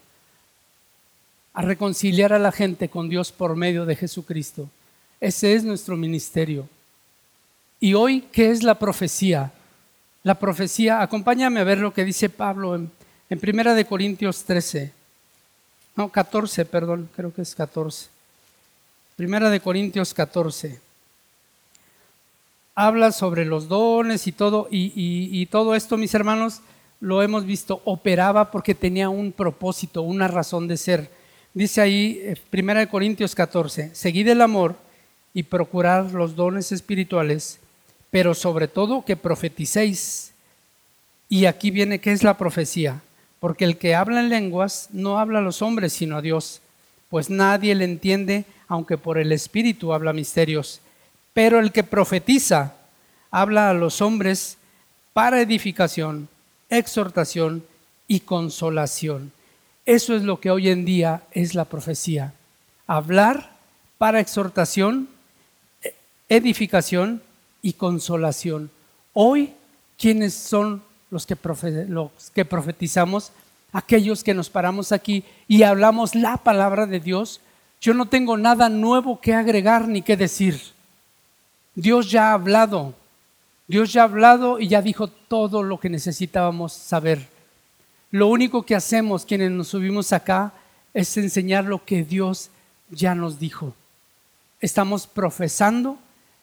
a 1.55 1.63
reconciliar 1.63 2.33
a 2.33 2.39
la 2.39 2.51
gente 2.51 2.87
con 2.87 3.09
Dios 3.09 3.31
por 3.31 3.55
medio 3.55 3.85
de 3.85 3.95
Jesucristo. 3.95 4.69
Ese 5.19 5.55
es 5.55 5.63
nuestro 5.63 5.97
ministerio. 5.97 6.69
Y 7.79 7.95
hoy, 7.95 8.25
¿qué 8.31 8.51
es 8.51 8.61
la 8.61 8.77
profecía? 8.77 9.51
La 10.21 10.35
profecía, 10.35 11.01
acompáñame 11.01 11.59
a 11.59 11.63
ver 11.63 11.79
lo 11.79 11.93
que 11.93 12.05
dice 12.05 12.29
Pablo 12.29 12.75
en, 12.75 12.91
en 13.29 13.39
Primera 13.39 13.73
de 13.73 13.85
Corintios 13.85 14.43
13. 14.43 15.02
No, 15.95 16.09
14, 16.09 16.65
perdón, 16.65 17.09
creo 17.15 17.33
que 17.33 17.43
es 17.43 17.53
14. 17.53 18.07
Primera 19.15 19.51
de 19.51 19.59
Corintios 19.59 20.13
14. 20.13 20.79
Habla 22.73 23.11
sobre 23.11 23.45
los 23.45 23.67
dones 23.67 24.25
y 24.25 24.31
todo, 24.31 24.67
y, 24.71 25.45
todo 25.51 25.75
esto, 25.75 25.97
mis 25.97 26.15
hermanos, 26.15 26.61
lo 26.99 27.21
hemos 27.21 27.45
visto, 27.45 27.83
operaba 27.85 28.49
porque 28.49 28.73
tenía 28.73 29.09
un 29.09 29.31
propósito, 29.31 30.01
una 30.01 30.27
razón 30.27 30.67
de 30.67 30.77
ser. 30.77 31.11
Dice 31.53 31.81
ahí, 31.81 32.19
eh, 32.23 32.35
Primera 32.49 32.79
de 32.79 32.87
Corintios 32.87 33.35
14, 33.35 33.93
seguid 33.93 34.27
el 34.29 34.41
amor 34.41 34.75
y 35.35 35.43
procurar 35.43 36.11
los 36.13 36.35
dones 36.35 36.71
espirituales, 36.71 37.59
pero 38.09 38.33
sobre 38.33 38.67
todo 38.67 39.05
que 39.05 39.15
profeticéis. 39.15 40.31
Y 41.29 41.45
aquí 41.45 41.69
viene, 41.69 41.99
¿qué 41.99 42.11
es 42.11 42.23
la 42.23 42.35
profecía? 42.35 43.01
Porque 43.43 43.65
el 43.65 43.77
que 43.77 43.93
habla 43.93 44.21
en 44.21 44.29
lenguas 44.29 44.87
no 44.93 45.19
habla 45.19 45.39
a 45.39 45.41
los 45.41 45.61
hombres, 45.61 45.91
sino 45.91 46.15
a 46.15 46.21
Dios, 46.21 46.61
pues 47.09 47.29
nadie 47.29 47.75
le 47.75 47.83
entiende, 47.83 48.45
aunque 48.69 48.97
por 48.97 49.17
el 49.17 49.33
Espíritu 49.33 49.91
habla 49.91 50.13
misterios. 50.13 50.79
Pero 51.33 51.59
el 51.59 51.73
que 51.73 51.83
profetiza 51.83 52.75
habla 53.31 53.69
a 53.69 53.73
los 53.73 53.99
hombres 53.99 54.57
para 55.11 55.41
edificación, 55.41 56.29
exhortación 56.69 57.65
y 58.07 58.21
consolación. 58.21 59.33
Eso 59.85 60.15
es 60.15 60.23
lo 60.23 60.39
que 60.39 60.49
hoy 60.49 60.69
en 60.69 60.85
día 60.85 61.23
es 61.33 61.53
la 61.53 61.65
profecía. 61.65 62.33
Hablar 62.87 63.57
para 63.97 64.21
exhortación, 64.21 65.09
edificación 66.29 67.21
y 67.61 67.73
consolación. 67.73 68.71
Hoy, 69.11 69.53
¿quiénes 69.97 70.33
son 70.33 70.81
los 71.13 71.27
que, 71.27 71.37
los 71.87 72.09
que 72.33 72.43
profetizamos, 72.43 73.31
aquellos 73.71 74.23
que 74.23 74.33
nos 74.33 74.49
paramos 74.49 74.91
aquí 74.91 75.23
y 75.47 75.61
hablamos 75.61 76.15
la 76.15 76.37
palabra 76.37 76.87
de 76.87 76.99
Dios, 76.99 77.39
yo 77.79 77.93
no 77.93 78.07
tengo 78.07 78.35
nada 78.35 78.67
nuevo 78.67 79.21
que 79.21 79.35
agregar 79.35 79.87
ni 79.87 80.01
que 80.01 80.17
decir. 80.17 80.59
Dios 81.75 82.09
ya 82.09 82.31
ha 82.31 82.33
hablado, 82.33 82.95
Dios 83.67 83.93
ya 83.93 84.01
ha 84.01 84.05
hablado 84.05 84.59
y 84.59 84.67
ya 84.67 84.81
dijo 84.81 85.07
todo 85.07 85.61
lo 85.61 85.79
que 85.79 85.89
necesitábamos 85.89 86.73
saber. 86.73 87.27
Lo 88.09 88.27
único 88.27 88.63
que 88.63 88.75
hacemos 88.75 89.23
quienes 89.23 89.51
nos 89.51 89.67
subimos 89.67 90.13
acá 90.13 90.51
es 90.95 91.15
enseñar 91.17 91.65
lo 91.65 91.85
que 91.85 92.03
Dios 92.03 92.49
ya 92.89 93.13
nos 93.13 93.39
dijo. 93.39 93.75
Estamos 94.61 95.05
profesando, 95.05 95.97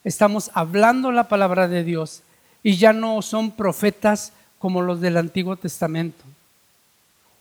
estamos 0.05 0.51
hablando 0.55 1.11
la 1.11 1.29
palabra 1.29 1.66
de 1.66 1.83
Dios 1.83 2.23
y 2.62 2.77
ya 2.77 2.93
no 2.93 3.21
son 3.23 3.51
profetas 3.51 4.33
como 4.61 4.83
los 4.83 5.01
del 5.01 5.17
Antiguo 5.17 5.57
Testamento. 5.57 6.23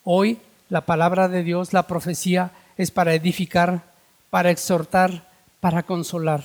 Hoy 0.05 0.39
la 0.69 0.85
palabra 0.85 1.27
de 1.27 1.43
Dios, 1.43 1.73
la 1.73 1.85
profecía, 1.85 2.51
es 2.77 2.91
para 2.91 3.13
edificar, 3.13 3.83
para 4.29 4.51
exhortar, 4.51 5.27
para 5.59 5.83
consolar. 5.83 6.43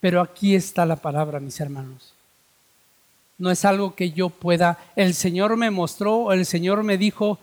Pero 0.00 0.20
aquí 0.20 0.54
está 0.54 0.86
la 0.86 0.96
palabra, 0.96 1.40
mis 1.40 1.58
hermanos. 1.58 2.14
No 3.38 3.50
es 3.50 3.64
algo 3.64 3.96
que 3.96 4.12
yo 4.12 4.28
pueda. 4.28 4.78
El 4.94 5.14
Señor 5.14 5.56
me 5.56 5.70
mostró, 5.70 6.32
el 6.32 6.46
Señor 6.46 6.84
me 6.84 6.96
dijo, 6.96 7.38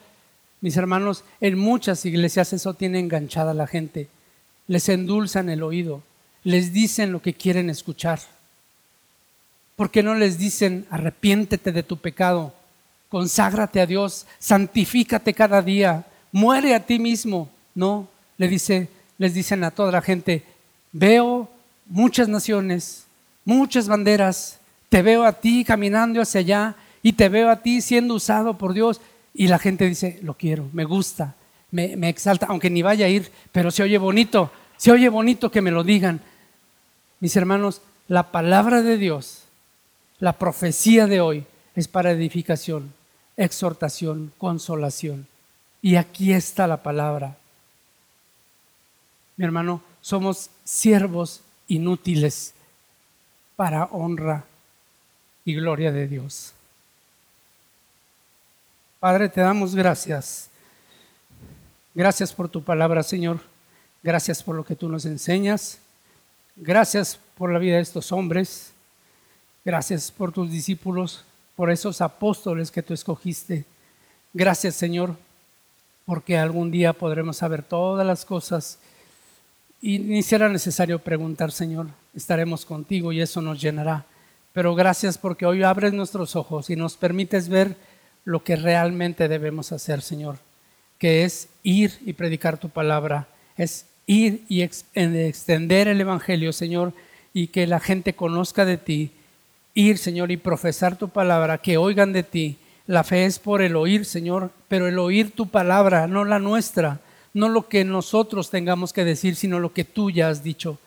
mis 0.62 0.78
hermanos, 0.78 1.26
en 1.42 1.60
muchas 1.60 2.06
iglesias 2.06 2.54
eso 2.54 2.74
tiene 2.74 3.00
enganchada 3.00 3.52
a 3.52 3.56
la 3.56 3.68
gente. 3.68 4.08
Les 4.68 4.88
endulzan 4.88 5.50
el 5.50 5.62
oído, 5.62 6.04
les 6.44 6.72
dicen 6.72 7.12
lo 7.12 7.22
que 7.22 7.34
quieren 7.34 7.70
escuchar. 7.70 8.20
¿Por 9.76 9.92
qué 9.92 10.04
no 10.04 10.16
les 10.16 10.38
dicen, 10.38 10.86
arrepiéntete 10.90 11.72
de 11.74 11.84
tu 11.84 11.98
pecado, 11.98 12.54
conságrate 13.10 13.82
a 13.82 13.86
Dios, 13.86 14.26
santifícate 14.40 15.34
cada 15.34 15.62
día, 15.62 16.06
muere 16.32 16.74
a 16.76 16.86
ti 16.86 16.98
mismo? 16.98 17.50
No, 17.74 18.08
le 18.38 18.48
dice, 18.48 18.88
les 19.18 19.34
dicen 19.34 19.66
a 19.66 19.72
toda 19.72 19.92
la 19.92 20.02
gente, 20.02 20.44
veo 20.94 21.50
muchas 21.88 22.30
naciones, 22.30 23.06
muchas 23.44 23.90
banderas, 23.90 24.60
te 24.88 25.02
veo 25.02 25.26
a 25.26 25.34
ti 25.34 25.66
caminando 25.66 26.22
hacia 26.22 26.40
allá 26.40 26.76
y 27.04 27.14
te 27.14 27.28
veo 27.28 27.50
a 27.50 27.58
ti 27.58 27.82
siendo 27.82 28.14
usado 28.14 28.58
por 28.58 28.74
Dios. 28.74 29.02
Y 29.34 29.50
la 29.50 29.60
gente 29.60 29.86
dice, 29.86 30.20
lo 30.22 30.36
quiero, 30.36 30.70
me 30.72 30.86
gusta, 30.86 31.36
me, 31.72 31.98
me 31.98 32.08
exalta, 32.08 32.46
aunque 32.46 32.70
ni 32.70 32.82
vaya 32.82 33.08
a 33.08 33.10
ir, 33.10 33.30
pero 33.52 33.72
se 33.72 33.84
oye 33.84 33.98
bonito, 33.98 34.52
se 34.78 34.94
oye 34.94 35.10
bonito 35.10 35.52
que 35.52 35.62
me 35.62 35.72
lo 35.72 35.84
digan. 35.84 36.22
Mis 37.20 37.36
hermanos, 37.36 37.82
la 38.08 38.32
palabra 38.32 38.82
de 38.82 38.98
Dios 38.98 39.45
la 40.20 40.34
profecía 40.34 41.08
de 41.08 41.22
hoy 41.22 41.46
es 41.76 41.88
para 41.88 42.12
edificación, 42.12 42.94
exhortación, 43.36 44.32
consolación. 44.38 45.28
Y 45.82 45.98
aquí 45.98 46.34
está 46.34 46.68
la 46.68 46.82
palabra. 46.82 47.38
Mi 49.38 49.46
hermano, 49.46 49.82
somos 50.02 50.50
siervos 50.64 51.42
inútiles 51.68 52.54
para 53.56 53.86
honra 53.86 54.46
y 55.44 55.54
gloria 55.54 55.92
de 55.92 56.08
Dios. 56.08 56.54
Padre, 59.00 59.30
te 59.30 59.42
damos 59.42 59.76
gracias. 59.76 60.50
Gracias 61.94 62.34
por 62.34 62.50
tu 62.50 62.64
palabra, 62.64 63.04
Señor. 63.04 63.40
Gracias 64.02 64.42
por 64.42 64.56
lo 64.56 64.66
que 64.66 64.76
tú 64.76 64.90
nos 64.90 65.06
enseñas. 65.06 65.80
Gracias 66.56 67.20
por 67.38 67.52
la 67.52 67.60
vida 67.60 67.76
de 67.76 67.82
estos 67.82 68.12
hombres. 68.12 68.75
Gracias 69.66 70.12
por 70.12 70.32
tus 70.32 70.52
discípulos, 70.52 71.26
por 71.56 71.72
esos 71.72 72.00
apóstoles 72.00 72.70
que 72.70 72.84
tú 72.84 72.94
escogiste. 72.94 73.66
Gracias, 74.32 74.76
Señor, 74.76 75.16
porque 76.06 76.38
algún 76.38 76.70
día 76.70 76.94
podremos 76.94 77.38
saber 77.38 77.64
todas 77.64 78.06
las 78.06 78.26
cosas 78.26 78.78
y 79.82 79.98
ni 79.98 80.22
será 80.22 80.50
necesario 80.50 81.00
preguntar, 81.00 81.52
Señor, 81.52 81.88
estaremos 82.14 82.64
contigo 82.64 83.12
y 83.12 83.22
eso 83.22 83.42
nos 83.42 83.60
llenará. 83.60 84.06
Pero 84.54 84.76
gracias 84.76 85.18
porque 85.18 85.48
hoy 85.48 85.64
abres 85.64 85.94
nuestros 85.94 86.36
ojos 86.36 86.70
y 86.70 86.76
nos 86.76 86.96
permites 86.96 87.50
ver 87.50 87.76
lo 88.24 88.44
que 88.44 88.56
realmente 88.56 89.28
debemos 89.28 89.72
hacer, 89.72 90.04
Señor, 90.04 90.38
que 91.00 91.24
es 91.24 91.50
ir 91.64 91.92
y 92.06 92.14
predicar 92.14 92.60
tu 92.60 92.70
palabra, 92.70 93.28
es 93.58 93.88
ir 94.06 94.44
y 94.48 94.62
extender 94.62 95.88
el 95.88 96.02
Evangelio, 96.02 96.54
Señor, 96.54 96.94
y 97.34 97.48
que 97.48 97.66
la 97.66 97.80
gente 97.80 98.14
conozca 98.14 98.64
de 98.64 98.78
ti, 98.78 99.12
ir, 99.76 100.00
Señor, 100.00 100.32
y 100.32 100.38
profesar 100.38 100.98
tu 100.98 101.10
palabra, 101.10 101.60
que 101.60 101.78
oigan 101.78 102.14
de 102.14 102.24
ti. 102.24 102.58
La 102.88 103.04
fe 103.04 103.26
es 103.26 103.38
por 103.38 103.62
el 103.62 103.76
oír, 103.76 104.06
Señor, 104.06 104.52
pero 104.68 104.88
el 104.88 104.98
oír 104.98 105.32
tu 105.32 105.48
palabra, 105.48 106.08
no 106.08 106.24
la 106.26 106.40
nuestra, 106.40 107.02
no 107.34 107.50
lo 107.50 107.68
que 107.68 107.84
nosotros 107.84 108.50
tengamos 108.50 108.94
que 108.94 109.04
decir, 109.06 109.36
sino 109.36 109.60
lo 109.60 109.74
que 109.74 109.84
tú 109.84 110.10
ya 110.10 110.30
has 110.30 110.44
dicho. 110.44 110.80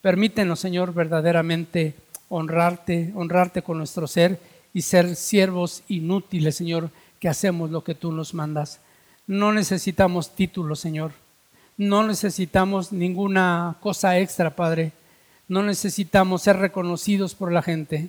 Permítenos, 0.00 0.58
Señor, 0.58 0.94
verdaderamente 0.94 1.94
honrarte, 2.28 3.12
honrarte 3.14 3.62
con 3.62 3.78
nuestro 3.78 4.06
ser 4.06 4.40
y 4.72 4.82
ser 4.82 5.14
siervos 5.16 5.82
inútiles, 5.88 6.56
Señor, 6.56 6.90
que 7.18 7.28
hacemos 7.28 7.70
lo 7.70 7.84
que 7.84 7.94
tú 7.94 8.12
nos 8.12 8.32
mandas. 8.32 8.80
No 9.26 9.52
necesitamos 9.52 10.34
títulos, 10.34 10.80
Señor. 10.80 11.12
No 11.76 12.06
necesitamos 12.06 12.92
ninguna 12.92 13.76
cosa 13.80 14.18
extra, 14.18 14.56
Padre. 14.56 14.92
No 15.48 15.62
necesitamos 15.62 16.42
ser 16.42 16.56
reconocidos 16.56 17.34
por 17.34 17.52
la 17.52 17.62
gente. 17.62 18.08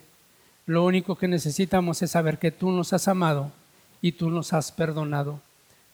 Lo 0.65 0.85
único 0.85 1.15
que 1.15 1.27
necesitamos 1.27 2.01
es 2.01 2.11
saber 2.11 2.37
que 2.37 2.51
tú 2.51 2.71
nos 2.71 2.93
has 2.93 3.07
amado 3.07 3.51
y 4.01 4.13
tú 4.13 4.29
nos 4.29 4.53
has 4.53 4.71
perdonado. 4.71 5.39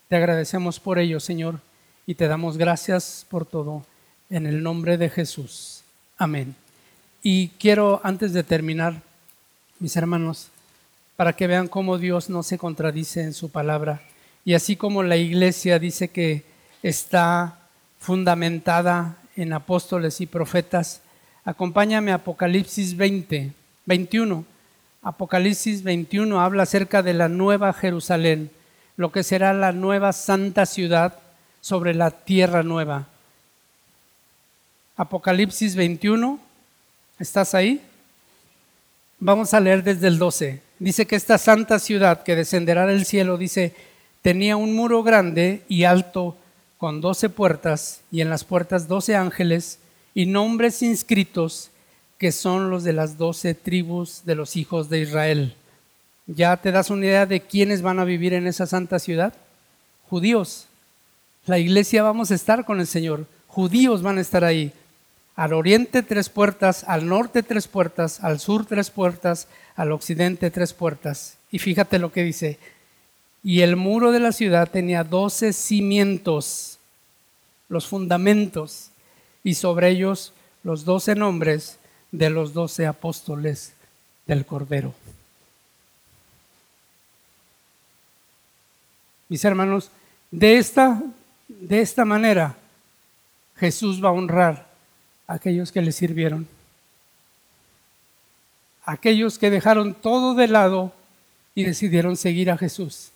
Te 0.08 0.16
agradecemos 0.16 0.80
por 0.80 1.00
ello, 1.00 1.20
Señor, 1.20 1.60
y 2.06 2.16
te 2.16 2.28
damos 2.28 2.58
gracias 2.58 3.26
por 3.30 3.46
todo. 3.46 3.86
En 4.30 4.46
el 4.46 4.62
nombre 4.62 4.98
de 4.98 5.10
Jesús. 5.10 5.84
Amén. 6.18 6.56
Y 7.24 7.50
quiero, 7.60 8.02
antes 8.04 8.34
de 8.34 8.44
terminar, 8.44 9.02
mis 9.80 9.96
hermanos, 9.96 10.50
para 11.16 11.34
que 11.34 11.48
vean 11.48 11.68
cómo 11.68 11.98
Dios 11.98 12.30
no 12.30 12.44
se 12.44 12.58
contradice 12.58 13.22
en 13.22 13.34
su 13.34 13.50
palabra. 13.50 14.02
Y 14.46 14.54
así 14.54 14.76
como 14.76 15.04
la 15.04 15.18
iglesia 15.18 15.80
dice 15.80 16.10
que 16.10 16.46
está 16.84 17.60
fundamentada 18.00 19.18
en 19.36 19.54
apóstoles 19.54 20.22
y 20.22 20.26
profetas, 20.26 21.02
acompáñame 21.44 22.12
a 22.12 22.16
Apocalipsis 22.16 22.96
20, 22.96 23.52
21. 23.86 24.46
Apocalipsis 25.08 25.84
21 25.84 26.42
habla 26.42 26.64
acerca 26.64 27.02
de 27.02 27.14
la 27.14 27.30
nueva 27.30 27.72
Jerusalén, 27.72 28.52
lo 28.98 29.14
que 29.14 29.24
será 29.24 29.54
la 29.54 29.72
nueva 29.72 30.12
santa 30.12 30.66
ciudad 30.66 31.18
sobre 31.62 31.94
la 31.94 32.12
tierra 32.12 32.62
nueva. 32.62 33.08
Apocalipsis 34.98 35.78
21, 35.78 36.38
¿estás 37.20 37.56
ahí? 37.56 37.82
Vamos 39.20 39.54
a 39.54 39.62
leer 39.62 39.82
desde 39.82 40.08
el 40.08 40.18
12. 40.18 40.62
Dice 40.78 41.06
que 41.06 41.16
esta 41.16 41.38
santa 41.38 41.80
ciudad 41.80 42.24
que 42.24 42.36
descenderá 42.36 42.86
del 42.86 43.06
cielo, 43.06 43.38
dice, 43.38 43.74
tenía 44.22 44.58
un 44.58 44.76
muro 44.76 45.04
grande 45.04 45.64
y 45.70 45.86
alto 45.86 46.36
con 46.78 47.00
doce 47.00 47.30
puertas 47.30 48.02
y 48.12 48.20
en 48.20 48.30
las 48.30 48.44
puertas 48.44 48.90
doce 48.90 49.16
ángeles 49.16 49.80
y 50.14 50.26
nombres 50.26 50.82
inscritos 50.82 51.72
que 52.18 52.32
son 52.32 52.70
los 52.70 52.84
de 52.84 52.94
las 52.94 53.18
doce 53.18 53.54
tribus 53.54 54.24
de 54.26 54.36
los 54.36 54.56
hijos 54.56 54.90
de 54.90 55.00
Israel. 55.00 55.56
¿Ya 56.26 56.58
te 56.58 56.72
das 56.72 56.90
una 56.90 57.06
idea 57.06 57.26
de 57.26 57.42
quiénes 57.42 57.82
van 57.82 58.00
a 58.00 58.06
vivir 58.06 58.34
en 58.34 58.48
esa 58.48 58.66
santa 58.66 59.00
ciudad? 59.00 59.34
Judíos. 60.10 60.68
La 61.46 61.60
iglesia 61.60 62.04
vamos 62.04 62.32
a 62.32 62.36
estar 62.36 62.66
con 62.66 62.80
el 62.80 62.88
Señor. 62.88 63.26
Judíos 63.48 64.02
van 64.02 64.18
a 64.18 64.22
estar 64.22 64.44
ahí 64.44 64.74
al 65.36 65.54
oriente 65.54 66.02
tres 66.02 66.30
puertas, 66.30 66.84
al 66.86 67.08
norte 67.08 67.44
tres 67.44 67.68
puertas, 67.68 68.24
al 68.24 68.40
sur 68.40 68.66
tres 68.66 68.90
puertas, 68.90 69.48
al 69.76 69.92
occidente 69.92 70.50
tres 70.50 70.74
puertas. 70.74 71.38
Y 71.52 71.60
fíjate 71.60 72.00
lo 72.00 72.12
que 72.12 72.24
dice. 72.24 72.58
Y 73.44 73.62
el 73.62 73.76
muro 73.76 74.12
de 74.12 74.20
la 74.20 74.32
ciudad 74.32 74.70
tenía 74.70 75.04
doce 75.04 75.54
cimientos, 75.54 76.80
los 77.70 77.88
fundamentos, 77.88 78.90
y 79.44 79.54
sobre 79.54 79.90
ellos 79.90 80.34
los 80.64 80.84
doce 80.84 81.16
nombres 81.16 81.78
de 82.12 82.30
los 82.30 82.54
doce 82.54 82.86
apóstoles 82.86 83.74
del 84.26 84.46
Cordero. 84.46 84.94
Mis 89.30 89.44
hermanos, 89.44 89.92
de 90.32 90.58
esta, 90.58 91.02
de 91.48 91.82
esta 91.82 92.06
manera 92.06 92.56
Jesús 93.58 94.04
va 94.04 94.10
a 94.10 94.14
honrar 94.14 94.68
aquellos 95.28 95.72
que 95.72 95.82
le 95.82 95.92
sirvieron. 95.92 96.48
Aquellos 98.86 99.38
que 99.38 99.50
dejaron 99.50 99.94
todo 99.94 100.34
de 100.34 100.48
lado 100.48 100.94
y 101.56 101.64
decidieron 101.64 102.16
seguir 102.16 102.52
a 102.52 102.58
Jesús 102.58 103.10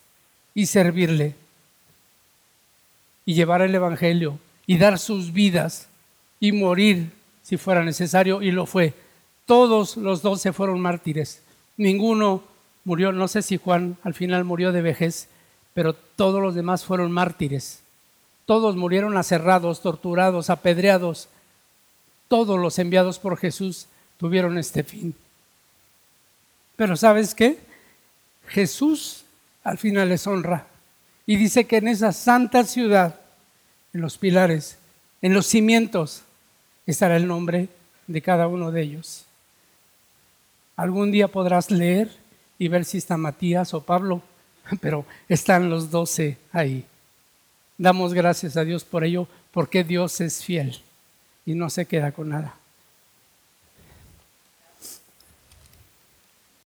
y 0.54 0.66
servirle 0.66 1.36
y 3.26 3.36
llevar 3.36 3.62
el 3.62 3.74
Evangelio 3.74 4.40
y 4.66 4.78
dar 4.78 5.00
sus 5.00 5.32
vidas 5.32 5.88
y 6.40 6.52
morir 6.52 7.12
si 7.44 7.58
fuera 7.58 7.84
necesario 7.84 8.42
y 8.42 8.52
lo 8.52 8.66
fue. 8.66 8.94
Todos 9.46 9.98
los 9.98 10.22
doce 10.22 10.54
fueron 10.54 10.80
mártires. 10.80 11.42
Ninguno 11.78 12.44
murió, 12.84 13.12
no 13.12 13.28
sé 13.28 13.42
si 13.42 13.58
Juan 13.58 13.98
al 14.04 14.14
final 14.14 14.44
murió 14.44 14.72
de 14.72 14.82
vejez, 14.82 15.28
pero 15.74 15.94
todos 15.94 16.42
los 16.42 16.56
demás 16.56 16.86
fueron 16.86 17.12
mártires. 17.12 17.82
Todos 18.46 18.76
murieron 18.76 19.18
aserrados, 19.18 19.82
torturados, 19.82 20.50
apedreados, 20.50 21.30
todos 22.28 22.60
los 22.60 22.80
enviados 22.80 23.20
por 23.20 23.38
Jesús 23.38 23.88
tuvieron 24.18 24.58
este 24.58 24.84
fin. 24.84 25.14
Pero 26.76 26.96
¿sabes 26.96 27.36
qué? 27.36 27.60
Jesús 28.48 29.26
al 29.64 29.78
final 29.78 30.10
les 30.10 30.26
honra 30.28 30.68
y 31.26 31.36
dice 31.36 31.66
que 31.66 31.78
en 31.78 31.88
esa 31.88 32.12
santa 32.12 32.64
ciudad, 32.64 33.20
en 33.94 34.02
los 34.02 34.18
pilares, 34.18 34.78
en 35.22 35.34
los 35.34 35.46
cimientos, 35.46 36.24
estará 36.92 37.16
el 37.18 37.28
nombre 37.28 37.70
de 38.08 38.22
cada 38.22 38.48
uno 38.48 38.72
de 38.72 38.82
ellos. 38.82 39.26
Algún 40.76 41.12
día 41.12 41.28
podrás 41.28 41.72
leer 41.72 42.10
y 42.58 42.68
ver 42.68 42.86
si 42.86 42.98
está 42.98 43.18
Matías 43.18 43.74
o 43.74 43.82
Pablo, 43.82 44.22
pero 44.82 45.06
están 45.28 45.70
los 45.70 45.92
doce 45.92 46.38
ahí. 46.52 46.86
Damos 47.78 48.14
gracias 48.14 48.58
a 48.58 48.64
Dios 48.64 48.84
por 48.84 49.04
ello, 49.04 49.28
porque 49.52 49.84
Dios 49.84 50.22
es 50.22 50.44
fiel 50.44 50.80
y 51.46 51.56
no 51.56 51.70
se 51.70 51.86
queda 51.86 52.12
con 52.12 52.30
nada. 52.30 52.56